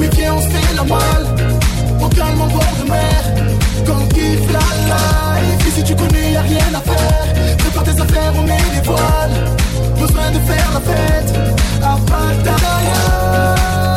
Oui, 0.02 0.10
on 0.36 0.42
se 0.42 0.48
fait 0.48 0.76
la 0.76 0.84
malle. 0.84 1.28
On 2.00 2.10
calme 2.10 2.42
en 2.42 2.48
bord 2.48 2.76
de 2.84 2.90
mer. 2.90 3.24
Quand 3.86 4.02
on 4.02 4.08
kiffe 4.08 4.52
la 4.52 4.60
life. 4.90 5.68
Et 5.68 5.72
si 5.72 5.84
tu 5.84 5.96
connais, 5.96 6.32
y'a 6.32 6.42
rien 6.42 6.74
à 6.74 6.82
faire. 6.82 7.58
Prépare 7.60 7.84
tes 7.84 8.02
affaires, 8.02 8.34
on 8.36 8.42
met 8.42 8.58
les 8.74 8.82
voiles. 8.82 9.58
Besoin 10.00 10.32
de 10.32 10.40
faire 10.40 10.70
la 10.74 10.80
fête. 10.80 11.32
À 11.84 11.98
Pattaya. 12.10 13.02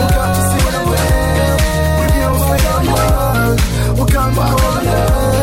Au 0.02 0.12
quartier, 0.12 0.44
c'est 0.50 0.72
la. 0.72 0.80
Oui, 0.90 2.06
on 2.32 2.38
fait 2.48 2.62
la 2.68 2.76
malle. 2.90 3.56
On 3.98 4.04
calme 4.04 4.38
en 4.38 4.50
bord. 4.50 5.33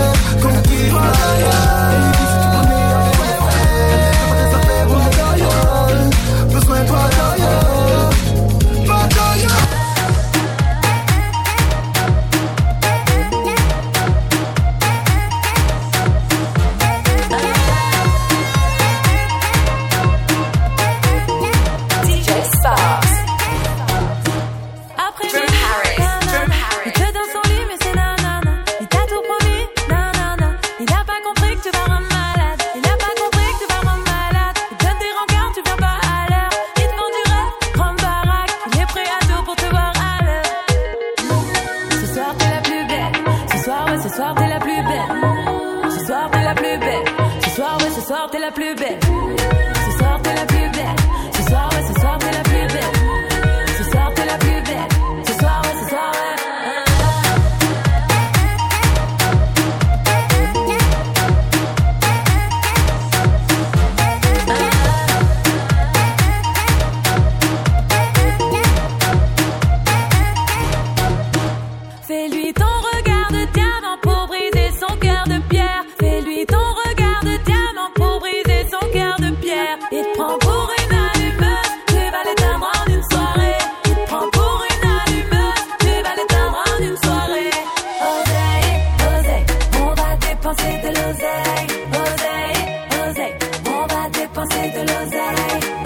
light. 95.22 95.81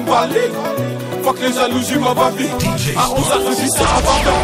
Nantes, 0.00 0.06
Paris, 0.06 0.30
Bali. 0.30 1.22
Fuck 1.22 1.40
les 1.40 1.52
jalousies, 1.52 1.98
ma. 1.98 2.10
À 2.10 2.12
11h, 2.12 3.34
je 3.48 3.62
dis 3.62 3.70
c'est 3.70 3.82
important. 3.82 4.40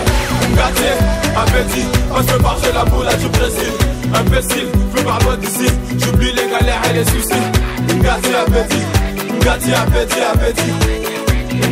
Ngati, 0.52 0.88
appétit, 1.36 1.86
on 2.10 2.22
se 2.22 2.42
marcher 2.42 2.72
la 2.74 2.84
boule 2.84 3.06
du 3.18 3.28
Brésil. 3.28 3.72
Imbécile, 4.14 4.66
veux 4.94 5.04
par 5.04 5.20
loin 5.20 5.36
d'ici. 5.36 5.70
J'oublie 5.98 6.32
les 6.32 6.48
galères 6.50 6.82
et 6.90 6.94
les 6.94 7.04
soucis. 7.04 7.44
Ngati, 8.00 8.34
appétit, 8.34 8.84
Ngati, 9.40 9.72
appétit, 9.72 10.20
appétit. 10.32 10.72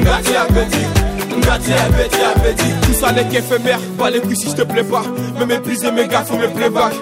Ngati, 0.04 0.36
appétit. 0.36 0.86
Tout 2.82 2.92
ça 2.94 3.12
n'est 3.12 3.24
qu'éphémère, 3.24 3.78
pas 3.98 4.10
les 4.10 4.20
couilles 4.20 4.36
si 4.36 4.50
je 4.50 4.56
te 4.56 4.62
plais 4.62 4.84
pas. 4.84 5.02
Me 5.38 5.44
mépriser 5.44 5.90
mes 5.90 6.06
gars, 6.06 6.24
faut 6.24 6.36
mes 6.36 6.48
playbacks. 6.48 6.94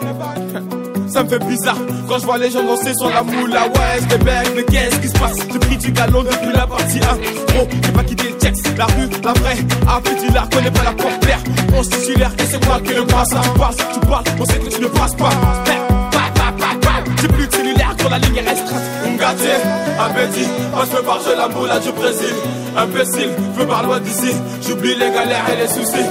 Ça 1.16 1.22
me 1.22 1.30
fait 1.30 1.46
bizarre 1.46 1.78
quand 2.06 2.18
je 2.18 2.26
vois 2.26 2.36
les 2.36 2.50
gens 2.50 2.62
danser 2.62 2.92
sur 2.94 3.08
la 3.08 3.22
moula. 3.22 3.68
Ouais, 3.68 4.00
je 4.02 4.16
bec, 4.18 4.52
mais 4.54 4.64
qu'est-ce 4.64 5.00
qui 5.00 5.08
se 5.08 5.14
passe? 5.14 5.38
J'ai 5.50 5.58
pris 5.58 5.78
du 5.78 5.90
galon 5.90 6.22
depuis 6.22 6.52
la 6.54 6.66
partie 6.66 6.98
1. 6.98 7.54
Gros, 7.54 7.66
j'ai 7.82 7.92
pas 7.92 8.04
quitté 8.04 8.28
le 8.28 8.36
texte, 8.36 8.68
la 8.76 8.84
rue, 8.84 9.08
la 9.24 9.32
vraie. 9.32 9.56
Ah, 9.88 9.98
petit 10.04 10.30
là, 10.30 10.46
connais 10.52 10.70
pas 10.70 10.84
la 10.84 10.92
porte-l'air. 10.92 11.38
On 11.74 11.82
se 11.82 11.88
titulaire 11.88 12.30
et 12.38 12.42
c'est 12.42 12.62
moi 12.66 12.78
qui 12.84 12.92
le 12.92 13.06
passe. 13.06 13.30
Tu 13.30 13.58
passes, 13.58 13.76
tu 13.94 14.00
parles, 14.00 14.24
on 14.38 14.44
sait 14.44 14.58
que 14.58 14.68
tu 14.68 14.80
ne 14.82 14.88
passes 14.88 15.14
pas. 15.14 15.30
J'ai 17.22 17.28
plus 17.28 17.46
de 17.46 17.54
cellulaire 17.54 17.96
quand 17.98 18.10
la 18.10 18.18
ligne 18.18 18.36
est 18.36 18.50
restreinte. 18.50 18.82
Ngati, 19.18 19.48
appétit, 19.98 20.48
passe 20.70 20.92
me 20.92 21.02
par 21.02 21.18
la 21.34 21.48
moula 21.48 21.78
du 21.78 21.92
Brésil. 21.92 22.34
Imbécile, 22.76 23.30
veux 23.56 23.66
par 23.66 23.84
loin 23.84 24.00
d'ici. 24.00 24.36
J'oublie 24.60 24.94
les 24.94 25.10
galères 25.10 25.46
et 25.50 25.62
les 25.62 25.68
soucis. 25.68 26.04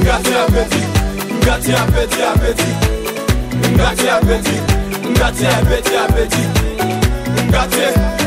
Ngati, 0.00 0.30
appétit, 0.46 0.84
Ngati, 1.42 1.72
appétit, 1.72 2.22
appétit. 2.22 2.83
Ngati 3.76 4.08
appétit, 4.08 4.62
Ngati 5.10 5.46
appétit, 5.46 5.96
appétit. 5.96 6.48
Ngati 7.48 7.80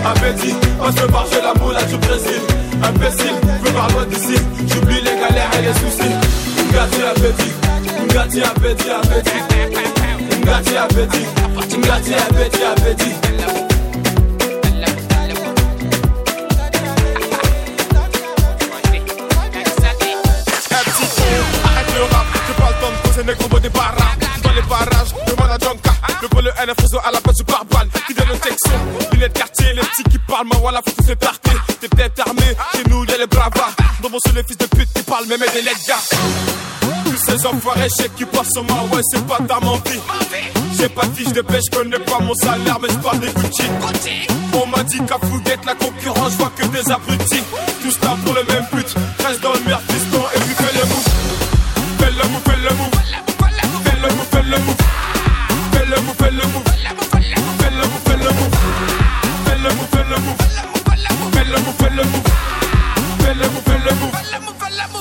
appétit, 0.05 0.55
on 0.79 0.91
se 0.91 1.11
marche 1.11 1.37
la 1.43 1.53
moula 1.59 1.83
du 1.83 1.97
Brésil. 1.97 2.41
Imbécile, 2.83 3.35
veux 3.63 3.71
par 3.71 3.89
loin 3.91 4.05
d'ici. 4.05 4.37
J'oublie 4.67 5.01
les 5.01 5.15
galères 5.19 5.51
et 5.57 5.61
les 5.63 5.73
soucis. 5.73 6.15
Ngati 6.71 7.01
appétit, 7.03 7.53
Ngati 8.13 8.41
appétit, 8.41 8.89
appétit. 8.89 9.41
Ngati 10.45 10.77
appétit, 10.77 11.25
Ngati 11.77 12.13
appétit, 12.13 12.63
appétit. 12.63 13.13
Arrête 21.63 21.91
le 21.95 23.56
Le 26.67 26.73
réseau 26.73 26.99
à 27.01 27.11
la 27.11 27.21
base 27.21 27.37
du 27.37 27.45
pare-balles. 27.45 27.87
Qui 28.07 28.13
donne 28.13 28.27
une 28.27 28.43
section, 28.43 28.79
lunettes 29.13 29.31
quartier, 29.31 29.71
les 29.71 29.79
petits 29.79 30.03
qui 30.03 30.19
parlent, 30.27 30.47
ma 30.51 30.57
voilà, 30.57 30.81
faut 30.85 30.91
tous 30.97 31.07
s'étarter. 31.07 31.51
T'es 31.79 31.87
têtes 31.87 32.19
armées, 32.19 32.57
chez 32.75 32.83
nous 32.89 33.05
y'a 33.05 33.17
les 33.17 33.25
bravas. 33.25 33.71
Dans 34.03 34.09
mon 34.09 34.17
les 34.35 34.43
fils 34.43 34.57
de 34.57 34.65
pute 34.65 34.91
qui 34.93 35.01
parlent, 35.03 35.27
même 35.27 35.39
des 35.39 35.61
lettres 35.61 35.79
gars. 35.87 36.03
Tous 37.05 37.17
ces 37.25 37.45
enfoirés, 37.45 37.87
chèques 37.97 38.15
qui 38.17 38.25
passent 38.25 38.53
ma 38.55 38.83
ouais, 38.93 39.01
c'est 39.09 39.25
pas 39.25 39.37
ta 39.47 39.61
mentie. 39.61 40.01
J'ai 40.77 40.89
pas 40.89 41.05
de 41.05 41.15
fiche 41.15 41.31
de 41.31 41.41
pêche, 41.41 41.69
connais 41.71 41.99
pas 41.99 42.19
mon 42.19 42.35
salaire, 42.35 42.77
mais 42.81 42.89
j'parle 42.89 43.19
des 43.19 43.31
Gucci. 43.31 43.63
On 44.53 44.67
m'a 44.67 44.83
dit 44.83 44.99
qu'à 45.07 45.19
Fouguette, 45.25 45.65
la 45.65 45.75
concurrence, 45.75 46.33
je 46.33 46.37
vois 46.37 46.51
que 46.53 46.65
des 46.65 46.91
abrutis. 46.91 47.43
Tous 47.81 47.97
là 48.01 48.17
pour 48.25 48.33
le 48.33 48.43
même 48.43 48.65
but, 48.73 48.93
reste 49.25 49.41
dans 49.41 49.53
le 49.53 49.59
meilleur 49.61 49.81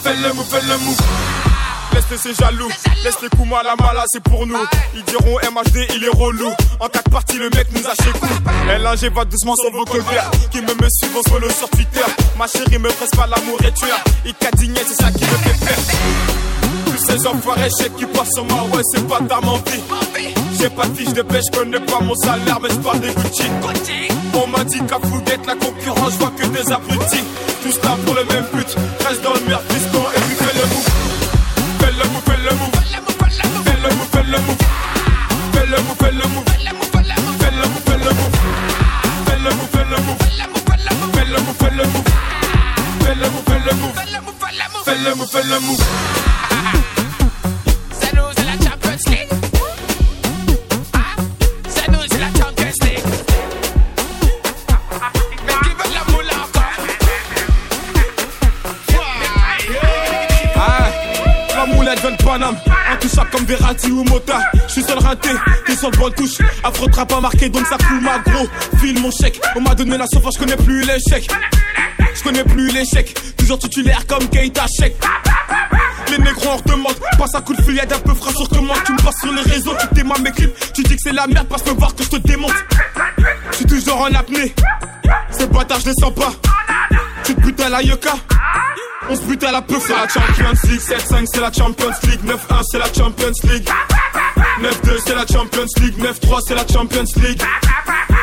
Fais 0.06 0.14
le 0.14 0.32
move, 0.34 0.46
fais 0.48 0.60
le 0.60 0.78
move. 0.84 1.00
Laisse 1.92 2.20
ces 2.20 2.34
jaloux, 2.34 2.68
laisse 3.02 3.16
les 3.22 3.28
coups 3.28 3.48
mal 3.48 3.66
à 3.66 3.74
mal, 3.74 4.00
c'est 4.06 4.22
pour 4.22 4.46
nous. 4.46 4.54
Ils 4.94 5.02
diront 5.02 5.36
MHD, 5.50 5.78
il 5.96 6.04
est 6.04 6.16
relou. 6.16 6.52
En 6.78 6.86
quatre 6.86 7.10
parties, 7.10 7.38
le 7.38 7.50
mec 7.50 7.66
nous 7.72 7.84
a 7.84 7.90
chez 7.90 8.12
coup. 8.12 8.28
LNG 8.68 9.12
va 9.12 9.24
doucement 9.24 9.56
sur 9.56 9.72
vos 9.72 9.84
colverts. 9.84 10.30
Qui 10.52 10.60
me 10.60 10.74
me 10.74 10.88
suivent, 10.90 11.16
on 11.16 11.28
follow 11.28 11.50
sur 11.50 11.68
Twitter. 11.70 12.04
Ma 12.38 12.46
chérie 12.46 12.78
me 12.78 12.88
presse 12.88 13.10
pas 13.16 13.26
l'amour 13.26 13.58
et 13.66 13.72
tueur. 13.72 13.98
Il 14.24 14.34
cadigné, 14.34 14.80
c'est 14.86 14.94
ça 14.94 15.10
qui 15.10 15.24
me 15.24 15.38
fait 15.38 15.66
peur. 15.66 15.78
Tous 16.86 17.06
ces 17.06 17.26
enfoirés 17.26 17.70
chèques 17.76 17.96
qui 17.96 18.06
passent 18.06 18.32
sur 18.32 18.44
moi, 18.44 18.62
c'est 18.92 19.08
pas 19.08 19.18
ta 19.28 19.40
mentie. 19.40 19.82
J'ai 20.60 20.70
pas 20.70 20.86
de 20.86 20.96
fiche 20.96 21.14
de 21.14 21.22
pêche, 21.22 21.46
connais 21.52 21.80
pas 21.80 21.98
mon 22.00 22.14
salaire, 22.14 22.60
mais 22.62 22.68
je 22.70 22.76
parle 22.76 23.00
des 23.00 23.12
Gucci. 23.12 23.42
On 24.34 24.46
m'a 24.46 24.62
dit 24.64 24.80
qu'à 24.86 24.98
Fouguette, 25.02 25.46
la 25.46 25.54
concurrence, 25.56 26.12
je 26.12 26.18
vois 26.18 26.30
que 26.38 26.46
des 26.46 26.72
abrutis. 26.72 27.24
Tous 27.62 27.82
là 27.82 27.96
pour 28.04 28.14
le 28.14 28.24
même 28.24 28.44
but, 28.52 28.76
reste 29.08 29.22
dans 29.22 29.34
le 29.34 29.40
merde, 29.40 29.62
fais 44.86 45.02
le 45.02 45.10
move. 45.14 45.26
Fais 45.30 45.42
le 45.42 45.60
move, 45.60 45.78
Paname, 62.36 62.56
intouchable 62.92 63.30
comme 63.30 63.44
Verratti 63.46 63.90
ou 63.90 64.04
Mota. 64.04 64.38
Je 64.68 64.72
suis 64.72 64.82
seul 64.82 64.98
raté, 64.98 65.30
t'es 65.64 65.74
sur 65.74 65.90
le 65.90 65.96
bon 65.96 66.10
touche. 66.10 66.36
Afro 66.62 66.86
pas 66.86 67.20
marqué, 67.20 67.48
donc 67.48 67.66
ça 67.66 67.78
coule 67.78 68.02
ma 68.02 68.18
gros. 68.18 68.46
File 68.78 69.00
mon 69.00 69.10
chèque, 69.10 69.40
on 69.54 69.62
m'a 69.62 69.74
donné 69.74 69.96
la 69.96 70.06
sauce, 70.06 70.34
je 70.34 70.38
connais 70.40 70.56
plus 70.56 70.82
l'échec. 70.82 71.26
Je 72.14 72.22
connais 72.22 72.44
plus 72.44 72.70
l'échec, 72.72 73.14
toujours 73.38 73.58
titulaire 73.58 74.06
comme 74.06 74.28
Keita 74.28 74.66
Chèque. 74.78 74.96
Les 76.10 76.18
négros 76.18 76.50
en 76.50 76.56
redemande, 76.56 76.96
passe 77.18 77.34
un 77.34 77.40
coup 77.40 77.54
de 77.54 77.62
fil, 77.62 77.80
un 77.80 77.86
peu 77.86 78.14
frais 78.14 78.32
sur 78.32 78.48
commande. 78.50 78.84
Tu 78.84 78.92
me 78.92 78.98
passes 78.98 79.20
sur 79.22 79.32
les 79.32 79.42
réseaux, 79.42 79.74
tu 79.80 79.88
t'aimes 79.94 80.12
mes 80.22 80.30
clips. 80.30 80.72
Tu 80.74 80.82
dis 80.82 80.94
que 80.94 81.02
c'est 81.02 81.14
la 81.14 81.26
merde, 81.26 81.48
passe 81.48 81.64
me 81.64 81.72
voir 81.72 81.94
que 81.94 82.04
je 82.04 82.10
te 82.10 82.16
démonte. 82.16 82.52
Je 83.52 83.56
suis 83.56 83.66
toujours 83.66 84.02
en 84.02 84.14
apnée, 84.14 84.54
ces 85.30 85.46
bâtards 85.46 85.80
je 85.80 85.86
les 85.86 85.94
sens 85.94 86.12
pas. 86.14 86.32
À 87.28 87.68
la. 87.68 87.80
On 89.08 89.16
se 89.16 89.22
bute 89.22 89.42
à 89.42 89.50
la 89.50 89.60
peu, 89.60 89.74
c'est 89.80 89.92
la 89.92 90.06
Champions 90.06 90.68
League 90.68 90.80
7-5 90.80 91.24
c'est 91.34 91.40
la 91.40 91.52
Champions 91.52 91.90
League 92.04 92.20
9-1 92.24 92.62
c'est 92.70 92.78
la 92.78 92.86
Champions 92.86 93.32
League 93.50 93.68
9-2 94.60 94.98
c'est 95.04 95.14
la 95.16 95.26
Champions 95.26 95.66
League 95.80 95.98
9-3 95.98 96.38
c'est 96.46 96.54
la 96.54 96.66
Champions 96.72 97.04
League 97.16 97.42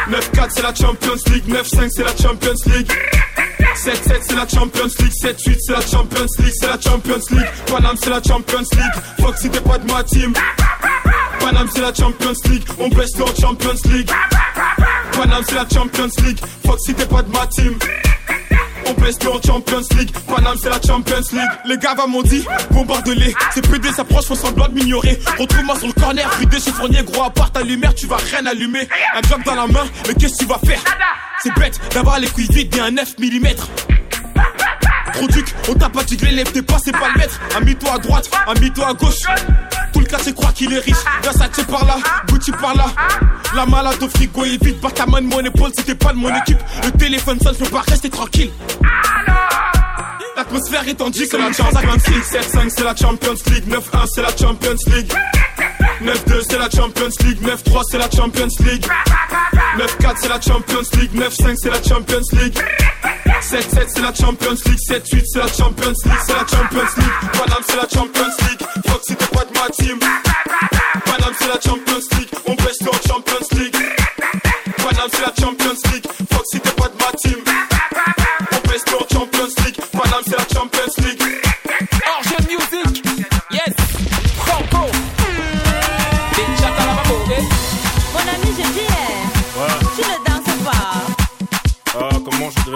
9-4 0.09 0.47
c'est 0.55 0.61
la 0.61 0.73
Champions 0.73 1.19
League 1.27 1.47
9-5 1.49 1.89
c'est 1.93 2.03
la 2.03 2.15
Champions 2.15 2.53
League 2.67 2.91
7-7 3.75 4.21
c'est 4.21 4.35
la 4.35 4.47
Champions 4.47 4.91
League 4.99 5.13
7-8 5.21 5.57
c'est 5.59 5.73
la 5.73 5.81
Champions 5.81 6.25
League 6.39 6.53
C'est 6.53 6.67
la 6.67 6.79
Champions 6.79 7.21
League 7.31 7.47
Paname 7.65 7.97
c'est 8.01 8.09
la 8.09 8.21
Champions 8.25 8.67
League 8.71 9.03
Fuck 9.19 9.37
si 9.37 9.49
t'es 9.49 9.59
pas 9.61 9.77
de 9.79 9.91
ma 9.91 10.03
team 10.03 10.31
Paname 11.41 11.67
c'est 11.75 11.81
la 11.81 11.93
Champions 11.93 12.33
League 12.49 12.63
On 12.79 12.87
baisse 12.87 13.19
en 13.19 13.41
Champions 13.41 13.79
League 13.91 14.09
Paname 15.11 15.43
c'est 15.45 15.55
la 15.55 15.67
Champions 15.67 16.09
League 16.23 16.39
Fuck 16.65 16.79
si 16.79 16.93
t'es 16.93 17.05
pas 17.05 17.21
de 17.21 17.31
ma 17.31 17.45
team 17.47 17.77
on 18.87 18.93
pèse 18.93 19.17
en 19.27 19.41
Champions 19.41 19.81
League. 19.97 20.11
Paname, 20.27 20.57
c'est 20.61 20.69
la 20.69 20.81
Champions 20.81 21.21
League. 21.31 21.49
Les 21.65 21.77
gars 21.77 21.95
m'ont 22.07 22.21
dit, 22.21 22.45
bombarde-les. 22.71 23.33
C'est 23.53 23.67
PD 23.67 23.89
s'approche, 23.91 24.25
font 24.25 24.35
semblant 24.35 24.67
de 24.67 24.73
m'ignorer. 24.73 25.19
Retrouve-moi 25.39 25.77
sur 25.77 25.87
le 25.87 25.93
corner, 25.93 26.29
rue 26.39 26.59
chez 26.59 26.71
Fournier, 26.71 27.03
gros 27.03 27.23
à 27.23 27.29
part 27.29 27.51
ta 27.51 27.61
lumière, 27.61 27.93
tu 27.93 28.07
vas 28.07 28.17
rien 28.17 28.45
allumer. 28.45 28.87
Un 29.15 29.21
job 29.27 29.41
dans 29.45 29.55
la 29.55 29.67
main, 29.67 29.85
mais 30.07 30.13
qu'est-ce 30.15 30.33
que 30.33 30.39
tu 30.39 30.45
vas 30.45 30.59
faire? 30.59 30.81
C'est 31.41 31.53
bête 31.55 31.79
d'avoir 31.93 32.19
les 32.19 32.27
couilles 32.27 32.47
vides 32.49 32.75
et 32.75 32.79
un 32.79 32.91
9 32.91 33.17
mm. 33.19 33.47
Produc, 35.13 35.53
on 35.69 35.73
t'a 35.73 35.89
pas 35.89 36.03
tigré, 36.03 36.31
lève 36.31 36.51
tes 36.51 36.61
pas, 36.61 36.77
c'est 36.83 36.91
pas 36.91 37.09
le 37.13 37.19
maître. 37.19 37.39
Ami-toi 37.55 37.93
à 37.93 37.97
droite, 37.97 38.29
ami-toi 38.47 38.87
à 38.87 38.93
gauche. 38.93 39.21
Tout 39.93 39.99
le 39.99 40.05
quartier 40.05 40.33
croit 40.33 40.51
qu'il 40.51 40.73
est 40.73 40.79
riche. 40.79 40.95
Versace 41.21 41.65
par 41.69 41.85
là, 41.85 41.97
Gucci 42.27 42.51
par 42.51 42.75
là. 42.75 42.85
La 43.55 43.65
malade 43.65 44.01
au 44.01 44.09
frigo 44.09 44.43
est 44.43 44.63
vide, 44.63 44.79
pas 44.81 44.89
ta 44.91 45.05
main 45.05 45.21
mon 45.21 45.39
épaule 45.39 45.71
si 45.77 45.83
t'es 45.83 45.95
pas 45.95 46.13
de 46.13 46.17
mon 46.17 46.35
équipe. 46.35 46.59
Le 46.83 46.91
téléphone 46.91 47.39
sonne, 47.39 47.55
je 47.59 47.63
peux 47.63 47.69
pas 47.69 47.83
rester 47.87 48.09
tranquille. 48.09 48.51
L'atmosphère 50.35 50.87
est 50.87 50.95
tendue 50.95 51.25
c'est 51.29 51.37
la 51.37 51.51
Champions 51.53 51.93
League 52.07 52.23
7-5 52.23 52.69
c'est 52.69 52.83
la 52.83 52.95
Champions 52.95 53.35
League 53.51 53.67
9-1 53.69 53.79
c'est 54.07 54.21
la 54.23 54.35
Champions 54.35 54.75
League 54.87 55.13
9-2 56.01 56.41
c'est 56.49 56.57
la 56.57 56.69
Champions 56.69 57.09
League 57.25 57.41
9-3 57.41 57.81
c'est 57.89 57.97
la 57.97 58.09
Champions 58.09 58.47
League 58.59 58.85
9-4 59.77 60.15
c'est 60.21 60.29
la 60.29 60.41
Champions 60.41 60.81
League 60.99 61.15
9-5 61.15 61.55
c'est 61.61 61.69
la 61.69 61.83
Champions 61.83 62.21
League 62.33 62.57
7-7 63.41 63.87
c'est 63.87 64.01
la 64.01 64.13
Champions 64.13 64.57
League 64.65 64.79
7-8 64.89 65.23
c'est 65.25 65.39
la 65.39 65.47
Champions 65.47 65.93
League 66.05 66.19
C'est 66.25 66.33
la 66.33 66.39
Champions 66.39 66.91
League 66.97 67.31
Paname 67.33 67.63
c'est 67.67 67.75
la 67.75 67.87
Champions 67.87 68.33
League 68.49 68.67
si 69.05 69.15
t'es 69.15 69.25
pas 69.25 69.43
de 69.45 69.53
ma 69.53 69.69
team 69.69 69.99
c'est 71.39 71.47
la 71.47 71.59
Champions 71.61 72.01
League 72.17 72.29
On 72.45 72.53
baisse 72.55 72.81
en 72.81 73.07
Champions 73.07 73.47
League 73.59 73.75
Paname 74.77 75.09
c'est 75.11 75.21
la 75.21 75.33
Champions 75.39 75.77
League 75.91 76.07
si 76.51 76.59
t'es 76.59 76.69
pas 76.71 76.87
de 76.89 76.97
ma 76.97 77.11
team 77.17 77.39
On 78.51 78.67
baisse 78.67 78.83
en 78.93 79.13
Champions 79.13 79.63
League 79.65 79.79
Paname 79.91 80.23
c'est 80.25 80.37
la 80.37 80.59
Champions 80.59 80.93
League 80.99 81.42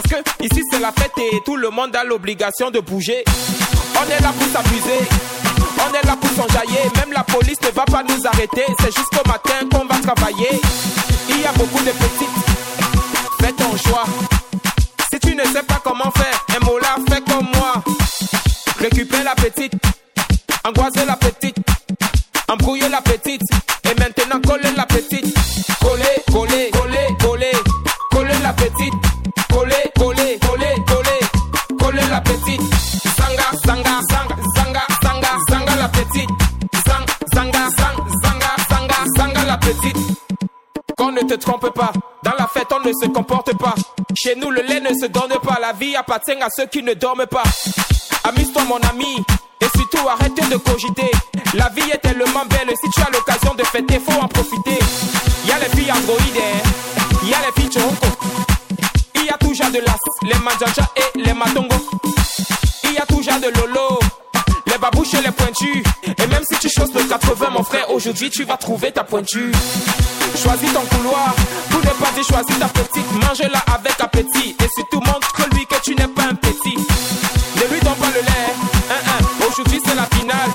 Parce 0.00 0.22
que 0.22 0.44
ici 0.44 0.62
c'est 0.70 0.78
la 0.78 0.92
fête 0.92 1.10
et 1.18 1.40
tout 1.44 1.56
le 1.56 1.70
monde 1.70 1.96
a 1.96 2.04
l'obligation 2.04 2.70
de 2.70 2.78
bouger. 2.78 3.24
On 4.00 4.08
est 4.08 4.20
là 4.20 4.32
pour 4.38 4.46
s'amuser, 4.46 5.00
on 5.76 5.92
est 5.92 6.06
là 6.06 6.14
pour 6.14 6.30
s'enjailler. 6.30 6.78
Même 6.98 7.12
la 7.12 7.24
police 7.24 7.60
ne 7.62 7.70
va 7.70 7.84
pas 7.84 8.04
nous 8.04 8.24
arrêter. 8.24 8.62
C'est 8.78 8.94
jusqu'au 8.94 9.26
matin 9.26 9.66
qu'on 9.72 9.86
va 9.86 9.98
travailler. 9.98 10.60
Il 11.30 11.40
y 11.40 11.46
a 11.46 11.50
beaucoup 11.50 11.82
de 11.82 11.90
petites, 11.90 12.28
fais 13.40 13.50
ton 13.50 13.76
choix. 13.76 14.04
Si 15.12 15.18
tu 15.18 15.34
ne 15.34 15.42
sais 15.42 15.64
pas 15.64 15.80
comment 15.82 16.12
faire, 16.12 16.46
un 16.56 16.64
mot 16.64 16.78
là, 16.78 16.94
fais 17.10 17.20
comme 17.22 17.48
moi. 17.56 17.82
Récupère 18.78 19.24
la 19.24 19.34
petite, 19.34 19.72
angoisser 20.62 21.06
la 21.06 21.16
petite, 21.16 21.56
embrouiller 22.48 22.88
la 22.88 23.00
petite, 23.00 23.42
et 23.82 23.98
maintenant 23.98 24.40
Qu'on 40.98 41.12
ne 41.12 41.20
te 41.20 41.34
trompe 41.34 41.70
pas, 41.74 41.92
dans 42.24 42.32
la 42.36 42.48
fête 42.48 42.66
on 42.72 42.80
ne 42.80 42.92
se 42.92 43.08
comporte 43.08 43.56
pas. 43.56 43.74
Chez 44.16 44.34
nous 44.34 44.50
le 44.50 44.62
lait 44.62 44.80
ne 44.80 44.88
se 44.88 45.06
donne 45.06 45.32
pas, 45.42 45.58
la 45.60 45.72
vie 45.72 45.94
appartient 45.94 46.32
à 46.32 46.48
ceux 46.50 46.66
qui 46.66 46.82
ne 46.82 46.92
dorment 46.94 47.26
pas. 47.26 47.44
Amuse-toi 48.24 48.64
mon 48.64 48.80
ami, 48.90 49.24
et 49.60 49.66
surtout 49.76 50.08
arrête 50.08 50.34
de 50.34 50.56
cogiter. 50.56 51.10
La 51.54 51.68
vie 51.68 51.88
est 51.92 51.98
tellement 51.98 52.44
belle, 52.50 52.74
si 52.82 52.90
tu 52.90 53.00
as 53.00 53.10
l'occasion 53.12 53.54
de 53.54 53.62
fêter, 53.62 54.00
faut 54.00 54.20
en 54.20 54.26
profiter. 54.26 54.78
Y 55.46 55.52
a 55.52 55.58
les 55.60 55.76
filles 55.76 55.92
androïdes, 55.92 56.36
hein. 56.36 57.26
y 57.26 57.32
a 57.32 57.38
les 57.46 57.62
filles 57.62 57.72
choco. 57.72 58.06
Il 59.14 59.24
y 59.24 59.28
a 59.30 59.38
toujours 59.38 59.70
de 59.70 59.78
l'as, 59.78 59.96
les 60.22 60.38
manjaja 60.40 60.90
et 60.96 61.18
les 61.18 61.32
matongo. 61.32 61.76
Il 62.84 62.92
y 62.92 62.98
a 62.98 63.06
toujours 63.06 63.40
de 63.40 63.48
lolo, 63.60 64.00
ma 64.88 64.98
bouche 64.98 65.14
elle 65.14 65.26
est 65.26 65.32
pointue. 65.32 65.82
Et 66.06 66.26
même 66.26 66.42
si 66.50 66.58
tu 66.58 66.68
choses 66.68 66.92
de 66.92 67.02
80, 67.02 67.50
mon 67.50 67.62
frère, 67.62 67.90
aujourd'hui 67.90 68.30
tu 68.30 68.44
vas 68.44 68.56
trouver 68.56 68.92
ta 68.92 69.04
pointure. 69.04 69.52
Choisis 70.36 70.72
ton 70.72 70.84
couloir, 70.96 71.34
pour 71.70 71.80
ne 71.80 71.90
pas 71.90 72.12
choisis 72.22 72.58
ta 72.58 72.68
petite, 72.68 73.12
mange-la 73.12 73.58
avec 73.74 74.00
appétit. 74.00 74.56
Et 74.62 74.68
surtout 74.76 75.00
montre-lui 75.00 75.66
que 75.66 75.80
tu 75.82 75.94
n'es 75.94 76.08
pas 76.08 76.24
un 76.24 76.34
petit. 76.34 76.76
Ne 76.76 77.72
lui 77.72 77.80
donne 77.80 77.94
pas 77.94 78.10
le 78.14 78.20
lait, 78.20 79.46
aujourd'hui 79.46 79.80
c'est 79.84 79.94
la 79.94 80.06
finale. 80.16 80.50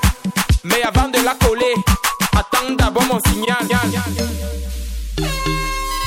Mais 0.63 0.81
avant 0.83 1.09
de 1.09 1.23
la 1.23 1.35
coller, 1.35 1.75
attends 2.33 2.73
d'abord 2.77 3.03
mon 3.03 3.19
signal. 3.29 3.57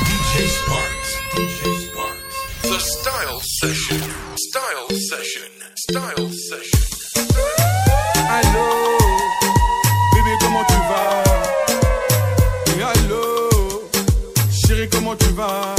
DJ 0.03 0.49
Sparks, 0.49 1.11
DJ 1.37 1.63
Sparks, 1.85 2.63
The 2.63 2.81
Style 2.81 3.39
Session, 3.43 4.09
Style 4.37 4.99
Session, 4.99 5.51
Style 5.77 6.33
Session. 6.33 7.56
Allo, 8.29 8.99
bébé 10.15 10.37
comment 10.41 10.65
tu 10.65 10.75
vas? 10.89 11.25
Allô, 12.89 13.49
chérie, 14.51 14.89
comment 14.91 15.17
tu 15.17 15.29
vas? 15.29 15.75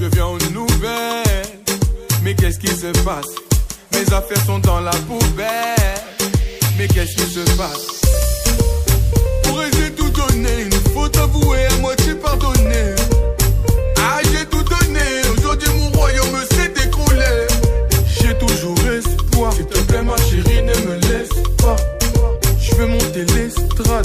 Je 0.00 0.06
viens 0.06 0.26
aux 0.26 0.38
nouvelles, 0.52 1.60
mais 2.22 2.34
qu'est-ce 2.34 2.58
qui 2.58 2.68
se 2.68 2.90
passe? 3.04 3.26
Mes 3.92 4.12
affaires 4.12 4.44
sont 4.46 4.58
dans 4.58 4.80
la 4.80 4.92
poubelle, 5.08 6.00
mais 6.76 6.86
qu'est-ce 6.86 7.16
qu'il 7.16 7.26
se 7.26 7.50
passe? 7.56 8.02
Pour 9.44 9.62
essayer 9.62 9.90
de 9.90 9.96
tout 9.96 10.10
donner, 10.10 10.62
une 10.62 10.80
faute 10.92 11.16
avouée 11.16 11.66
à 11.66 11.76
moi 11.80 11.96
tu. 11.96 12.08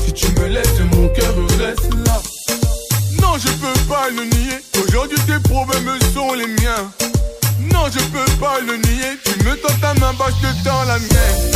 Si 0.06 0.14
tu 0.14 0.28
me 0.40 0.48
laisses, 0.48 0.80
mon 0.94 1.10
cœur 1.10 1.34
reste 1.60 1.94
là. 2.06 2.22
Non, 3.22 3.38
je 3.38 3.50
peux 3.50 3.80
pas 3.90 4.10
le 4.10 4.24
nier. 4.24 4.58
Aujourd'hui, 4.82 5.18
tes 5.28 5.40
problèmes 5.50 6.00
sont 6.14 6.34
les 6.34 6.48
miens. 6.48 6.90
Non, 7.72 7.86
je 7.92 8.00
peux 8.00 8.32
pas 8.40 8.62
le 8.62 8.78
nier. 8.78 9.20
Tu 9.26 9.44
me 9.44 9.56
tends 9.58 9.76
ta 9.82 9.94
main, 9.96 10.14
bah, 10.18 10.28
je 10.42 10.88
la 10.88 11.00
mienne. 11.00 11.52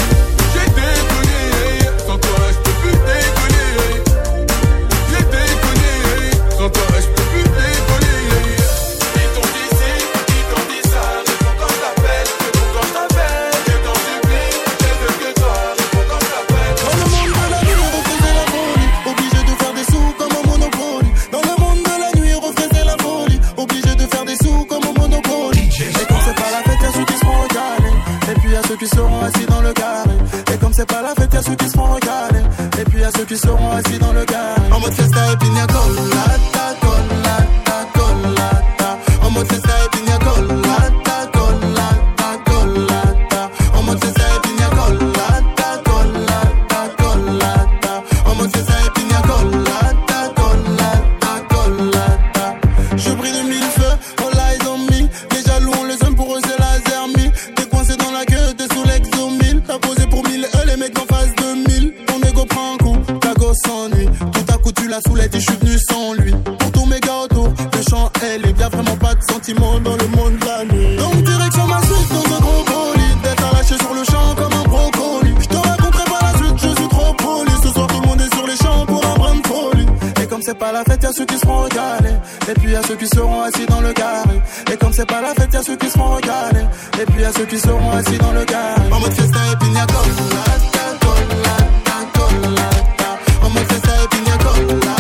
J'ai 0.54 0.70
déconné. 0.72 1.17
Ceux 28.80 28.86
qui 28.86 28.96
seront 28.96 29.22
assis 29.22 29.46
dans 29.48 29.62
le 29.62 29.74
carré. 29.74 30.18
Et 30.54 30.58
comme 30.58 30.74
c'est 30.74 30.86
pas 30.86 31.02
la 31.02 31.14
fête, 31.16 31.34
y'a 31.34 31.42
ceux 31.42 31.56
qui 31.56 31.70
se 31.70 31.74
font 31.74 31.94
recaler. 31.94 32.42
Et 32.80 32.84
puis 32.86 33.00
y'a 33.00 33.12
ceux 33.12 33.26
qui 33.26 33.38
seront 33.38 33.72
assis 33.72 34.00
dans 34.00 34.14
le 34.14 34.26
carré. 34.26 34.72
En 34.72 34.80
mode 34.80 34.94
fiesta 34.94 35.32
et 35.32 35.38
pina 35.38 35.68
colada, 35.68 36.77
la 85.28 85.34
fête, 85.34 85.54
y'a 85.54 85.64
ceux 85.64 85.76
qui 85.76 85.90
seront 85.90 86.16
regalés. 86.16 86.66
Et 87.02 87.06
puis 87.06 87.22
y'a 87.22 87.32
ceux 87.34 87.46
qui 87.46 87.60
seront 87.60 87.92
assis 87.92 88.18
dans 88.18 88.32
le 88.32 88.46
carré. 88.46 88.92
En 88.92 89.00
mode 89.00 89.14
fiesta 89.14 89.40
et 89.52 89.58
pina. 89.58 89.86
En 93.42 93.50
mode 93.50 93.68
fiesta 93.68 93.92
et 94.04 94.08
pina 94.08 94.38
colada, 94.38 94.98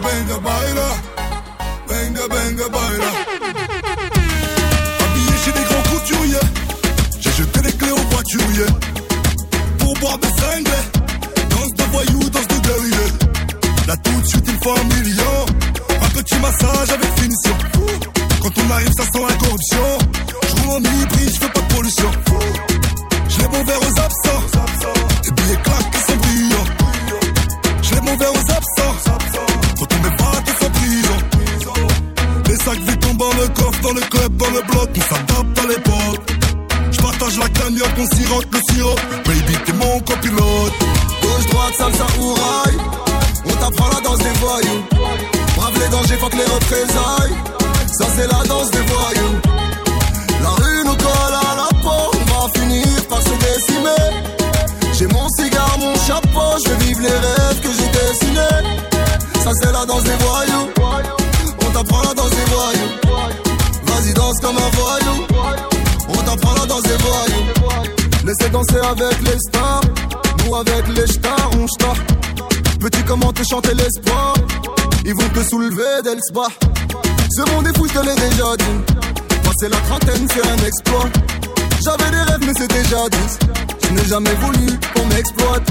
venga, 0.00 0.38
baila. 0.38 1.19
Venga, 1.90 2.24
venga, 2.34 2.68
baila. 2.68 3.10
Habillé 5.02 5.34
chez 5.44 5.52
des 5.52 5.64
grands 5.68 5.86
couturiers. 5.90 6.48
J'ai 7.18 7.32
jeté 7.32 7.60
les 7.64 7.72
clés 7.72 7.90
aux 7.90 8.08
voitures, 8.14 8.50
yeah. 8.58 8.66
Pour 9.78 9.94
boire 9.94 10.18
des 10.18 10.28
cinglés. 10.28 10.84
Danse 11.50 11.74
de 11.78 11.82
voyous, 11.90 12.30
danse 12.30 12.46
de 12.46 12.58
guerrier. 12.66 13.08
Là 13.88 13.96
tout 14.04 14.20
de 14.20 14.26
suite 14.26 14.44
il 14.46 14.58
faut 14.62 14.70
un 14.70 14.84
million. 14.84 15.46
Un 16.00 16.08
petit 16.10 16.38
massage 16.38 16.90
avec 16.90 17.10
finition. 17.18 17.56
Quand 18.40 18.54
on 18.56 18.70
arrive, 18.70 18.92
ça 18.96 19.02
sent 19.02 19.24
la 19.28 19.34
corruption. 19.34 19.98
Je 20.48 20.62
roule 20.62 20.70
en 20.70 20.78
hybride, 20.78 21.30
je 21.34 21.40
fais 21.40 21.48
pas 21.48 21.60
de 21.60 21.74
pollution. 21.74 22.10
Je 23.28 23.46
mon 23.46 23.64
verre 23.64 23.80
aux 23.80 24.00
absents. 24.00 24.42
Tes 25.22 25.30
billets 25.32 25.62
claquent 25.64 25.90
qui 25.90 26.00
sont 26.12 26.18
brillants. 26.18 26.68
Je 27.82 27.94
mon 27.96 28.16
verre 28.16 28.32
aux 28.32 28.52
absents. 28.52 28.89
Dans 33.82 33.92
le 33.92 34.00
dans 34.00 34.06
club, 34.08 34.36
dans 34.36 34.50
le 34.50 34.62
bloc. 34.62 34.90
On 34.96 35.00
s'adapte 35.00 35.58
à 35.58 35.66
l'époque. 35.66 36.36
Je 36.90 37.00
partage 37.00 37.38
la 37.38 37.48
cagnotte, 37.48 37.94
on 37.98 38.16
sirote 38.16 38.46
le 38.52 38.60
sirop. 38.72 38.96
Baby, 39.26 39.56
t'es 39.64 39.72
mon 39.72 40.00
copilote. 40.00 40.72
Gauche, 41.22 41.46
droite, 41.50 41.74
salsa 41.78 42.06
ou 42.20 42.34
rail. 42.34 42.76
On 43.46 43.54
t'apprend 43.54 43.88
la 43.88 44.00
danse 44.00 44.18
des 44.18 44.36
voyous. 44.40 44.82
Brave 45.56 45.78
les 45.80 45.88
dangers, 45.88 46.16
fuck 46.16 46.34
les 46.34 46.44
représailles. 46.44 47.36
Ça, 47.98 48.06
c'est 48.16 48.26
la 48.26 48.42
danse 48.44 48.70
des 48.70 48.80
voyous. 48.80 49.36
La 50.42 50.50
rue 50.50 50.84
nous 50.84 50.96
colle 50.96 51.34
à 51.34 51.56
la 51.56 51.68
peau. 51.82 52.10
On 52.14 52.46
va 52.46 52.60
finir 52.60 52.86
par 53.08 53.22
se 53.22 53.34
décimer. 53.46 54.06
J'ai 54.92 55.06
mon 55.06 55.28
cigare, 55.30 55.78
mon 55.78 55.94
chapeau. 56.06 56.58
Je 56.64 56.70
vais 56.70 56.84
vivre 56.84 57.00
les 57.00 57.08
rêves 57.08 57.60
que 57.62 57.68
j'ai 57.68 57.88
dessinés. 57.98 59.44
Ça, 59.44 59.50
c'est 59.60 59.72
la 59.72 59.84
danse 59.86 60.04
des 60.04 60.16
voyous. 60.16 60.79
Laissez 68.40 68.52
danser 68.52 68.78
avec 68.78 69.20
les 69.22 69.38
stars. 69.48 69.80
Nous, 70.44 70.54
avec 70.54 70.88
les 70.88 71.06
stars, 71.06 71.50
on 71.58 71.66
star. 71.68 71.94
Petit, 72.80 73.02
comment 73.04 73.32
te 73.32 73.42
chanter 73.42 73.74
l'espoir? 73.74 74.34
Ils 75.04 75.14
vont 75.14 75.28
te 75.28 75.42
soulever 75.48 76.02
dès 76.04 76.14
le. 76.14 76.20
Ce 77.30 77.50
monde 77.50 77.66
est 77.66 77.76
fou, 77.76 77.86
je 77.86 77.92
te 77.92 77.98
l'ai 77.98 78.14
déjà 78.14 78.56
dit. 78.56 78.94
Passer 79.42 79.68
la 79.68 79.76
trentaine, 79.78 80.26
c'est 80.32 80.46
un 80.46 80.66
exploit. 80.66 81.08
J'avais 81.82 82.10
des 82.10 82.32
rêves, 82.32 82.40
mais 82.46 82.52
c'est 82.56 82.68
déjà 82.68 83.08
10. 83.08 83.38
Je 83.82 83.94
n'ai 83.94 84.04
jamais 84.06 84.34
voulu 84.34 84.78
qu'on 84.94 85.06
m'exploite. 85.06 85.70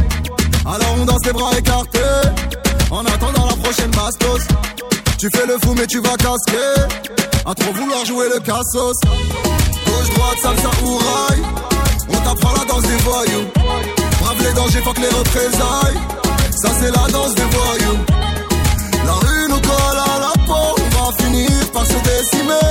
Alors 0.65 0.95
on 0.99 1.05
danse 1.05 1.25
les 1.25 1.33
bras 1.33 1.57
écartés. 1.57 1.99
En 2.91 3.05
attendant 3.05 3.47
la 3.47 3.55
prochaine 3.55 3.91
bastos. 3.91 4.47
Tu 5.17 5.27
fais 5.35 5.45
le 5.47 5.57
fou, 5.63 5.73
mais 5.75 5.87
tu 5.87 5.99
vas 6.01 6.17
casquer. 6.17 6.83
À 7.45 7.53
trop 7.55 7.73
vouloir 7.73 8.05
jouer 8.05 8.27
le 8.33 8.39
cassos. 8.39 8.99
Gauche, 9.85 10.09
droite, 10.13 10.37
salsa 10.41 10.69
ou 10.85 10.97
rail. 10.97 11.78
On 12.09 12.17
t'apprend 12.17 12.53
la 12.53 12.65
danse 12.65 12.83
des 12.83 12.97
voyous. 13.03 13.45
Brave 14.21 14.43
les 14.43 14.53
dangers, 14.53 14.81
fuck 14.81 14.97
les 14.97 15.07
représailles. 15.07 15.99
Ça, 16.61 16.69
c'est 16.79 16.91
la 16.91 17.07
danse 17.11 17.35
des 17.35 17.43
voyous. 17.43 17.99
La 19.05 19.13
rue 19.13 19.47
nous 19.49 19.61
colle 19.61 19.99
à 20.13 20.19
la 20.19 20.33
peau. 20.45 20.75
On 20.77 20.89
va 20.97 21.23
finir 21.23 21.49
par 21.73 21.85
se 21.85 21.93
décimer. 21.93 22.69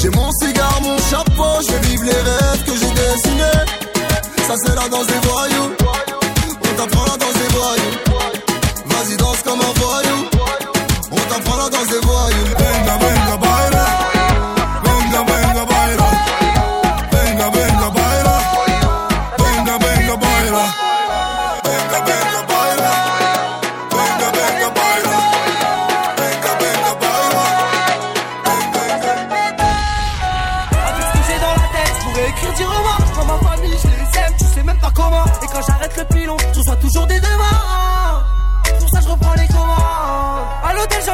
J'ai 0.00 0.10
mon 0.10 0.30
cigare, 0.32 0.80
mon 0.82 0.98
chapeau. 1.10 1.60
Je 1.66 1.72
vais 1.72 1.80
vivre 1.88 2.04
les 2.04 2.20
rêves 2.30 2.64
que 2.66 2.72
j'ai 2.72 2.92
dessinés. 3.00 3.64
Ça, 4.46 4.54
c'est 4.64 4.74
la 4.74 4.88
danse 4.88 5.06
des 5.06 5.28
voyous. 5.28 5.70
On 6.62 6.76
t'apprend 6.76 7.04
la 7.04 7.16
danse 7.16 7.34
des 7.34 7.54
voyous. 7.56 7.94
Vas-y, 8.86 9.16
danse 9.16 9.42
comme 9.44 9.60
un 9.60 9.80
voyou. 9.80 10.18
On 11.10 11.32
t'apprend 11.32 11.56
la 11.56 11.68
danse 11.68 11.88
des 11.88 12.06
voyous. 12.06 12.67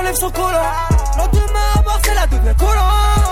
J'enlève 0.05 0.17
son 0.17 0.31
collant. 0.31 0.73
Lendemain, 1.17 1.71
à 1.79 1.83
bord, 1.83 2.01
c'est 2.05 2.15
la 2.15 2.27
devient 2.27 2.55
collante. 2.59 3.24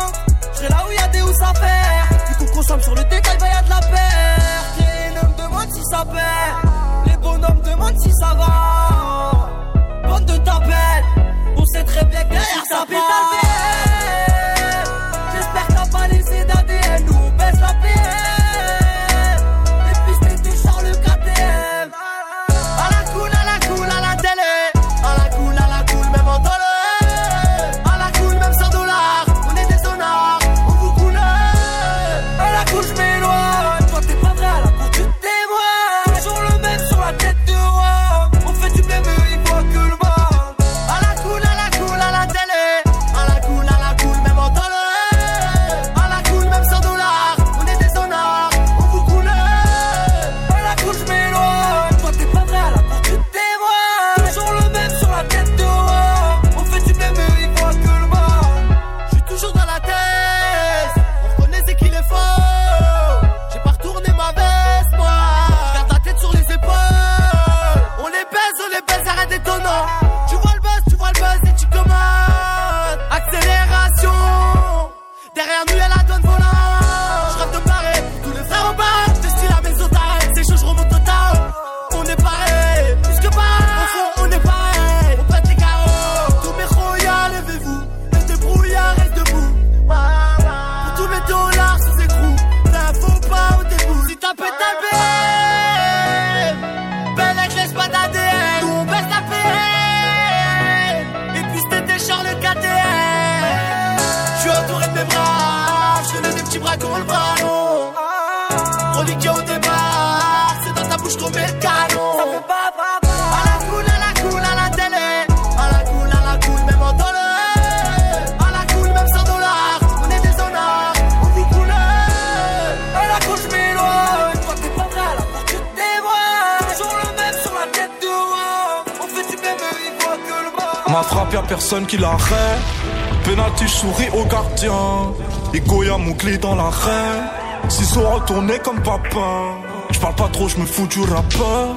Papa. 138.98 139.58
Je 139.90 139.98
parle 139.98 140.14
pas 140.14 140.28
trop, 140.28 140.48
je 140.48 140.58
me 140.58 140.66
fous 140.66 140.86
du 140.86 141.00
rappeur. 141.00 141.76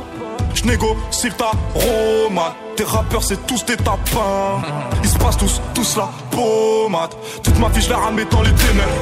Je 0.54 0.64
négocie 0.64 1.32
ta 1.38 1.52
romade. 1.74 2.54
Tes 2.76 2.84
rappeurs, 2.84 3.24
c'est 3.24 3.46
tous 3.48 3.64
des 3.66 3.78
tapins. 3.78 4.62
Ils 5.04 5.10
se 5.10 5.18
passent 5.18 5.38
tous, 5.38 5.62
tous 5.74 5.98
la 5.98 6.10
pommade. 6.32 7.14
Toute 7.44 7.58
ma 7.60 7.70
vie, 7.70 7.82
je 7.82 7.90
la 7.90 7.98
ramène 7.98 8.28
dans 8.30 8.42
les 8.42 8.54
ténèbres. 8.54 9.02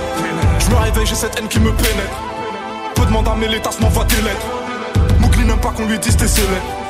Je 0.60 0.70
me 0.70 0.76
réveille, 0.76 1.06
j'ai 1.06 1.16
cette 1.16 1.40
haine 1.40 1.48
qui 1.48 1.60
me 1.60 1.72
pénètre. 1.72 2.18
Peu 2.96 3.06
demande 3.06 3.28
à 3.28 3.36
mes 3.36 3.48
l'état 3.48 3.72
m'envoie 3.82 4.06
des 4.06 4.22
lettres. 4.22 4.48
Mougli 5.20 5.46
n'aime 5.46 5.60
pas 5.60 5.70
qu'on 5.70 5.86
lui 5.86 6.00
dise 6.00 6.18
tes 6.18 6.28
célèbres. 6.28 6.83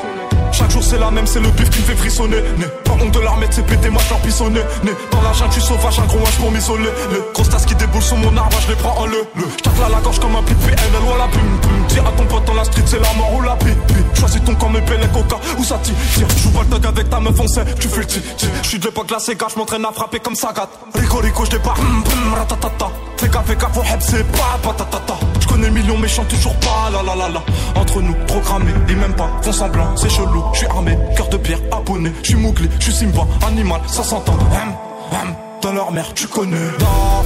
Chaque 0.53 0.69
jour 0.69 0.83
c'est 0.83 0.99
la 0.99 1.09
même, 1.09 1.25
c'est 1.25 1.39
le 1.39 1.49
bif 1.49 1.69
qui 1.69 1.79
me 1.79 1.85
fait 1.85 1.95
frissonner. 1.95 2.41
Né, 2.57 2.65
pas 2.85 2.93
de 2.93 3.19
l'armée, 3.19 3.47
c'est 3.49 3.65
pété, 3.65 3.89
moi 3.89 4.01
j'en 4.07 4.17
pissonné. 4.19 4.61
Né, 4.83 4.91
dans 5.11 5.21
la 5.21 5.33
jungle, 5.33 5.53
tu 5.53 5.61
sauvage, 5.61 5.99
un 5.99 6.05
gros 6.05 6.19
hache 6.25 6.37
pour 6.37 6.51
m'isoler. 6.51 6.89
Le 7.11 7.23
gros 7.33 7.43
tasse 7.43 7.65
qui 7.65 7.75
déboule 7.75 8.01
sur 8.01 8.17
mon 8.17 8.35
arbre, 8.37 8.57
je 8.61 8.69
les 8.69 8.75
prends 8.75 8.97
en 8.97 9.05
le. 9.07 9.23
Le, 9.35 9.43
j'tacle 9.57 9.83
à 9.83 9.89
la 9.89 9.99
gorge 9.99 10.19
comme 10.19 10.35
un 10.35 10.43
pic 10.43 10.57
PNL 10.59 11.01
ou 11.07 11.13
à 11.13 11.17
la 11.17 11.27
plume. 11.27 11.59
plume. 11.61 11.83
Dis 11.87 11.99
à 11.99 12.03
ton 12.15 12.25
pote 12.25 12.45
dans 12.45 12.53
la 12.53 12.63
street, 12.63 12.83
c'est 12.85 13.01
la 13.01 13.11
mort 13.13 13.33
ou 13.33 13.41
la 13.41 13.55
pipe. 13.55 13.77
Choisis 14.13 14.43
ton 14.43 14.55
camp, 14.55 14.69
mes 14.69 14.81
pellets 14.81 15.07
coca, 15.07 15.37
où 15.57 15.63
ça 15.63 15.79
tire. 15.81 15.95
Joue 16.43 16.51
pas 16.51 16.63
le 16.69 16.87
avec 16.87 17.09
ta 17.09 17.19
meuf, 17.19 17.39
on 17.39 17.47
sait, 17.47 17.65
tu 17.79 17.87
fais 17.87 18.01
le 18.01 18.05
tir. 18.05 18.21
Je 18.61 18.67
suis 18.67 18.79
de 18.79 18.85
l'époque 18.85 19.09
la 19.09 19.19
Sega, 19.19 19.47
je 19.51 19.57
m'entraîne 19.57 19.85
à 19.85 19.91
frapper 19.91 20.19
comme 20.19 20.35
ça 20.35 20.53
gâte. 20.55 20.69
Rico, 20.95 21.17
Rico, 21.17 21.45
je 21.45 21.51
débarque, 21.51 21.79
hum, 21.79 22.03
hum, 22.05 22.33
ratatata. 22.35 22.91
Fais 23.17 23.27
gaffe, 23.27 23.45
fais 23.45 23.55
gaffe, 23.55 23.79
c'est 23.99 24.31
pas 24.31 24.59
patatata. 24.61 25.15
Je 25.63 25.69
connais 25.69 25.81
millions, 25.81 25.97
mais 25.97 26.09
chante 26.09 26.27
toujours 26.27 26.55
pas, 26.57 26.89
la 26.91 27.01
la 27.03 27.15
la 27.15 27.29
la. 27.29 27.41
Entre 27.79 28.01
nous, 28.01 28.13
programmé, 28.27 28.71
et 28.89 28.95
même 28.95 29.13
pas, 29.13 29.29
font 29.41 29.53
semblant, 29.53 29.95
c'est 29.95 30.09
chelou. 30.09 30.43
Je 30.51 30.57
suis 30.59 30.67
armé, 30.67 30.97
cœur 31.15 31.29
de 31.29 31.37
pierre, 31.37 31.59
abonné, 31.71 32.11
je 32.21 32.29
suis 32.29 32.35
mouglé, 32.35 32.69
je 32.79 32.91
suis 32.91 32.93
Simba, 32.93 33.25
animal, 33.47 33.79
ça 33.87 34.03
s'entend. 34.03 34.33
Hum, 34.33 34.73
hum, 35.11 35.35
dans 35.61 35.71
leur 35.71 35.91
mère, 35.93 36.13
tu 36.13 36.27
connais. 36.27 36.57
Da, 36.79 37.23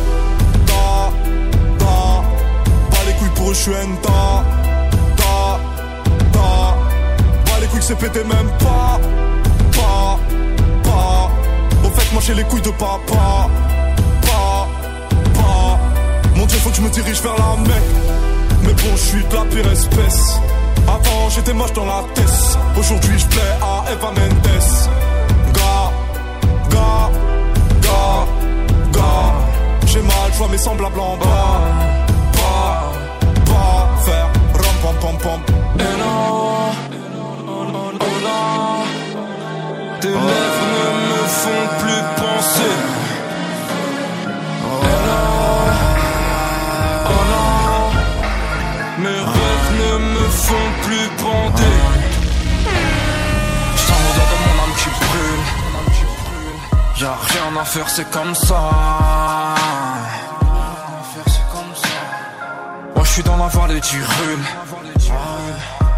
da, 0.67 1.11
da. 1.79 1.85
Pas 2.91 3.03
les 3.07 3.13
couilles 3.13 3.29
pour 3.33 3.49
eux, 3.49 3.53
je 3.55 3.59
suis 3.59 3.73
un 3.73 3.87
da, 4.03 4.43
da. 5.17 5.59
Pas 7.45 7.59
les 7.59 7.67
couilles 7.67 7.79
que 7.79 7.85
c'est 7.85 7.97
pété 7.97 8.19
même 8.23 8.49
pas, 8.59 8.99
pas, 9.71 10.19
pas. 10.83 11.31
Au 11.83 11.89
fait, 11.89 12.13
moi 12.13 12.21
j'ai 12.23 12.35
les 12.35 12.43
couilles 12.43 12.61
de 12.61 12.69
papa, 12.69 12.99
pas, 13.07 14.67
pas. 15.33 15.79
Mon 16.35 16.45
dieu, 16.45 16.59
faut 16.59 16.69
que 16.69 16.75
je 16.75 16.81
me 16.81 16.89
dirige 16.89 17.19
vers 17.23 17.33
la 17.33 17.55
Mecque. 17.67 18.16
Mais 18.63 18.73
bon, 18.73 18.95
je 18.95 19.01
suis 19.01 19.23
de 19.23 19.35
la 19.35 19.45
pire 19.45 19.71
espèce. 19.71 20.39
Avant, 20.87 21.29
j'étais 21.29 21.53
moche 21.53 21.73
dans 21.73 21.85
la 21.85 22.03
tête. 22.13 22.57
Aujourd'hui, 22.77 23.17
je 23.19 23.27
plais 23.27 23.57
à 23.61 23.85
Eva 23.91 24.07
Mendes. 24.07 24.47
Gars, 25.53 25.91
gars, 26.69 27.09
gars, 27.81 28.25
gars. 28.93 29.33
J'ai 29.85 30.01
mal, 30.01 30.31
je 30.31 30.37
vois 30.37 30.47
mes 30.49 30.57
semblables 30.57 30.99
en 30.99 31.17
bas. 31.17 31.61
Pas, 32.33 32.91
pas 33.45 33.87
faire 34.05 34.29
rom 34.53 34.75
pom 34.81 34.95
pom 35.01 35.17
pom. 35.17 35.41
Et 35.79 35.95
non, 35.99 36.71
oh 37.47 37.63
non, 37.71 37.91
oh 37.93 37.97
non. 38.23 38.37
Y'a 56.99 57.13
rien 57.13 57.61
à 57.61 57.63
faire, 57.63 57.87
c'est 57.87 58.09
comme 58.09 58.33
ça. 58.33 58.59
Moi 62.95 63.03
je 63.03 63.09
suis 63.11 63.21
dans 63.21 63.37
la 63.37 63.47
vallée 63.47 63.79
du 63.79 64.03
Rhône. 64.03 64.43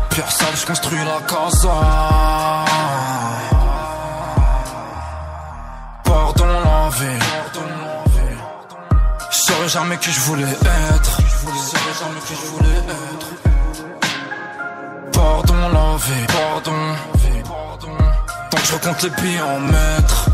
Pierre 0.09 0.29
sale, 0.29 0.55
je 0.55 0.65
construis 0.65 0.99
la 0.99 1.21
casa. 1.25 2.65
Pardon 6.03 6.47
la 6.65 6.89
vie. 6.89 7.19
Je 9.31 9.37
saurais 9.37 9.69
jamais 9.69 9.97
qui 9.99 10.11
je 10.11 10.19
voulais 10.19 10.43
être. 10.43 11.17
Jamais 11.99 12.19
qui 12.27 12.35
je 12.35 12.47
voulais 12.51 12.79
être. 13.13 13.27
Pardon 15.13 15.69
la 15.77 15.95
vie, 15.95 16.25
pardon. 16.27 16.95
Tant 18.51 18.57
que 18.57 18.65
je 18.65 18.73
recompte 18.73 19.03
les 19.03 19.09
billets 19.21 19.41
en 19.41 19.59
mètres. 19.61 20.28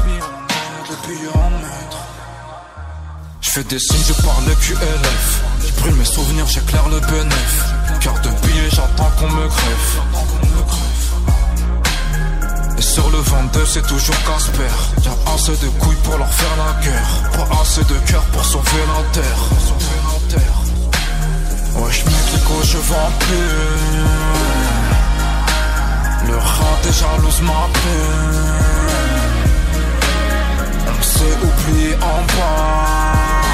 En. 1.07 1.51
Je 3.41 3.51
fais 3.51 3.63
des 3.65 3.77
signes, 3.77 4.03
je 4.07 4.13
parle 4.23 4.43
le 4.47 4.55
QLF. 4.55 5.43
Je 5.61 5.71
brûle 5.79 5.93
mes 5.95 6.05
souvenirs, 6.05 6.47
j'éclaire 6.47 6.89
le 6.89 6.99
bénéf. 6.99 7.65
Cœur 7.99 8.15
de 8.23 8.29
billet, 8.29 8.69
j'attends 8.71 9.11
qu'on 9.19 9.29
me 9.29 9.47
greffe. 9.47 9.99
Et 12.77 12.81
Sur 12.81 13.07
le 13.11 13.19
22, 13.19 13.65
c'est 13.67 13.85
toujours 13.85 14.15
Casper. 14.25 14.63
Y'a 15.03 15.33
assez 15.33 15.51
de 15.51 15.67
couilles 15.79 15.95
pour 16.03 16.17
leur 16.17 16.33
faire 16.33 16.57
la 16.57 16.73
guerre. 16.81 17.31
Pas 17.33 17.61
assez 17.61 17.83
de 17.83 17.97
cœur 18.09 18.23
pour 18.33 18.43
sauver 18.43 18.83
la 18.87 19.03
terre. 19.13 19.41
Wesh, 21.75 22.05
mec, 22.05 22.15
les 22.33 22.67
je 22.67 22.77
vends 22.77 23.11
plus. 23.19 23.51
Le 26.29 26.37
rat 26.37 26.79
est 26.89 26.99
jalouse. 26.99 27.41
On 27.43 28.64
s'est 31.05 31.37
oublié 31.47 31.93
en 31.95 32.21
bas. 32.35 33.45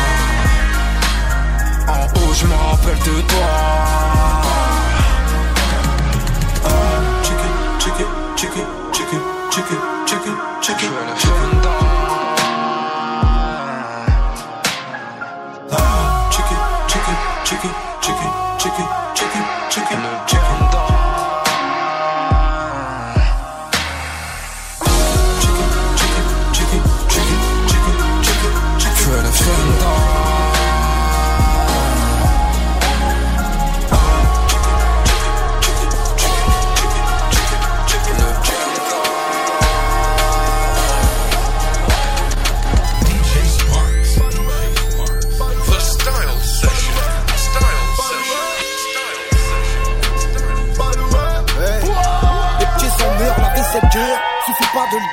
En 1.93 2.03
haut, 2.15 2.33
je 2.33 2.45
me 2.45 2.55
rappelle 2.55 2.99
de 2.99 3.21
toi. 3.31 3.51
Ah, 6.63 6.69
chicken, 7.23 7.53
chicken, 7.79 8.07
chicken, 8.35 8.67
chicken, 8.93 9.21
chicken, 9.51 9.79
chicken, 10.07 10.35
chicken, 10.61 10.91
chicken 11.19 11.51
down. 11.61 11.85
Ah, 15.71 16.29
chicken, 16.31 16.59
chicken, 16.87 17.17
chicken, 17.43 17.71
chicken, 18.01 18.31
chicken, 18.31 18.31
chicken, 18.59 18.87
chicken, 18.87 19.10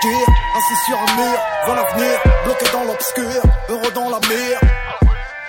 Assis 0.01 0.77
sur 0.87 0.97
un 0.97 1.17
mur, 1.17 1.39
vois 1.67 1.75
l'avenir, 1.75 2.21
bloqué 2.45 2.67
dans 2.73 2.85
l'obscur, 2.85 3.43
heureux 3.69 3.91
dans 3.93 4.11
la 4.11 4.21
mire. 4.29 4.61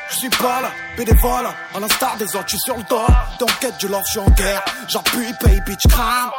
Je 0.09 0.15
suis 0.15 0.29
pas 0.29 0.61
là, 0.61 0.71
bénévole, 0.97 1.45
à 1.75 1.79
l'instar 1.79 2.17
des 2.17 2.25
autres, 2.35 2.45
je 2.47 2.49
suis 2.49 2.59
sur 2.65 2.77
le 2.77 2.83
dos. 2.83 3.05
T'es 3.37 3.43
en 3.43 3.55
quête 3.59 3.77
du 3.77 3.87
love, 3.87 4.01
je 4.07 4.11
suis 4.11 4.19
en 4.19 4.29
guerre. 4.31 4.65
J'appuie, 4.87 5.33
pay, 5.39 5.61
bitch, 5.67 5.87
crame. 5.87 6.31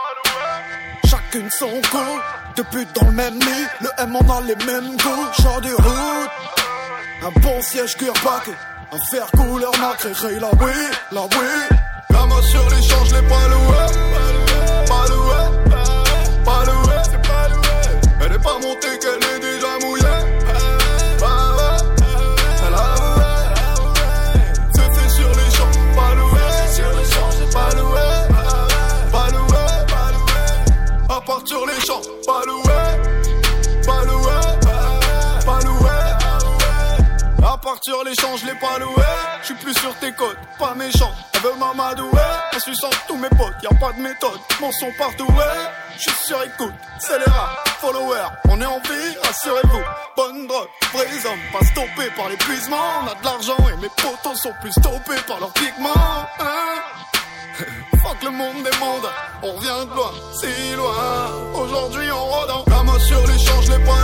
Chacune 1.05 1.49
son 1.57 1.69
coup, 1.69 2.21
deux 2.57 2.65
putes 2.65 2.93
dans 2.97 3.07
le 3.07 3.13
même 3.13 3.39
lit. 3.39 3.67
Le 3.81 3.89
M, 3.99 4.17
on 4.17 4.37
a 4.37 4.41
les 4.41 4.57
mêmes 4.57 4.97
goûts, 4.97 5.43
genre 5.43 5.61
de 5.61 5.73
route. 5.73 6.31
Un 7.23 7.41
bon 7.41 7.63
siège 7.63 7.97
cuir 7.97 8.13
paquet, 8.25 8.57
un 8.93 8.99
fer 9.09 9.27
couleur 9.37 9.73
nacré, 9.81 10.11
la 10.41 10.49
oui, 10.49 10.73
la 11.13 11.23
oui. 11.23 11.79
La 12.11 12.27
main 12.27 12.43
sur 12.43 12.71
l'échange, 12.71 13.13
l'ai 13.13 13.23
pas 13.23 13.49
loué. 13.49 13.77
Pas 14.89 15.07
loué. 15.09 15.75
Pas 16.45 16.65
loué. 16.65 16.80
monter 18.61 18.99
que 18.99 19.30
sur 37.83 38.05
l'échange, 38.05 38.45
l'ai 38.45 38.55
pas 38.55 38.79
loué. 38.79 39.03
Je 39.41 39.47
suis 39.47 39.55
plus 39.55 39.75
sur 39.75 39.95
tes 39.97 40.13
côtes, 40.13 40.37
pas 40.59 40.75
méchant. 40.75 41.13
Elle 41.35 41.41
veut 41.41 41.55
m'amadouer. 41.59 42.21
En 42.55 42.59
suçant 42.59 42.91
tous 43.07 43.17
mes 43.17 43.29
potes, 43.31 43.55
y 43.63 43.67
a 43.67 43.79
pas 43.79 43.93
de 43.93 44.01
méthode. 44.01 44.39
Mon 44.61 44.71
son 44.73 44.91
partout, 44.99 45.27
ouais. 45.27 45.71
Je 45.97 46.03
suis 46.03 46.25
sur 46.27 46.43
écoute, 46.43 46.75
c'est 46.99 47.19
les 47.19 47.25
rats, 47.25 47.63
followers. 47.81 48.29
On 48.49 48.61
est 48.61 48.67
en 48.67 48.79
vie, 48.81 49.17
rassurez-vous. 49.23 49.83
Bonne 50.17 50.47
drogue, 50.47 50.69
vrais 50.93 51.27
hommes, 51.27 51.41
pas 51.53 51.65
stoppés 51.67 52.11
par 52.17 52.29
l'épuisement. 52.29 52.77
On 53.03 53.07
a 53.09 53.15
de 53.15 53.25
l'argent 53.25 53.57
et 53.69 53.77
mes 53.83 53.89
potos 53.89 54.41
sont 54.41 54.55
plus 54.61 54.73
stoppés 54.73 55.21
par 55.27 55.41
leurs 55.41 55.53
pigments. 55.53 56.27
Hein 56.41 56.81
Fuck 58.03 58.23
le 58.23 58.31
monde 58.31 58.63
des 58.63 58.77
mondes, 58.79 59.09
on 59.43 59.53
revient 59.53 59.87
de 59.91 59.95
loin, 59.95 60.13
si 60.41 60.75
loin. 60.77 61.31
Aujourd'hui 61.55 62.11
on 62.11 62.25
rôde 62.25 62.51
main 62.85 62.99
sur 62.99 63.21
l'échange, 63.27 63.67
je 63.67 63.73
l'ai 63.73 63.85
pas 63.85 64.01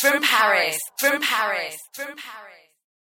From 0.00 0.22
Paris. 0.22 0.78
From 0.98 1.20
Paris. 1.20 1.76
From 1.92 2.06
Paris. 2.06 2.39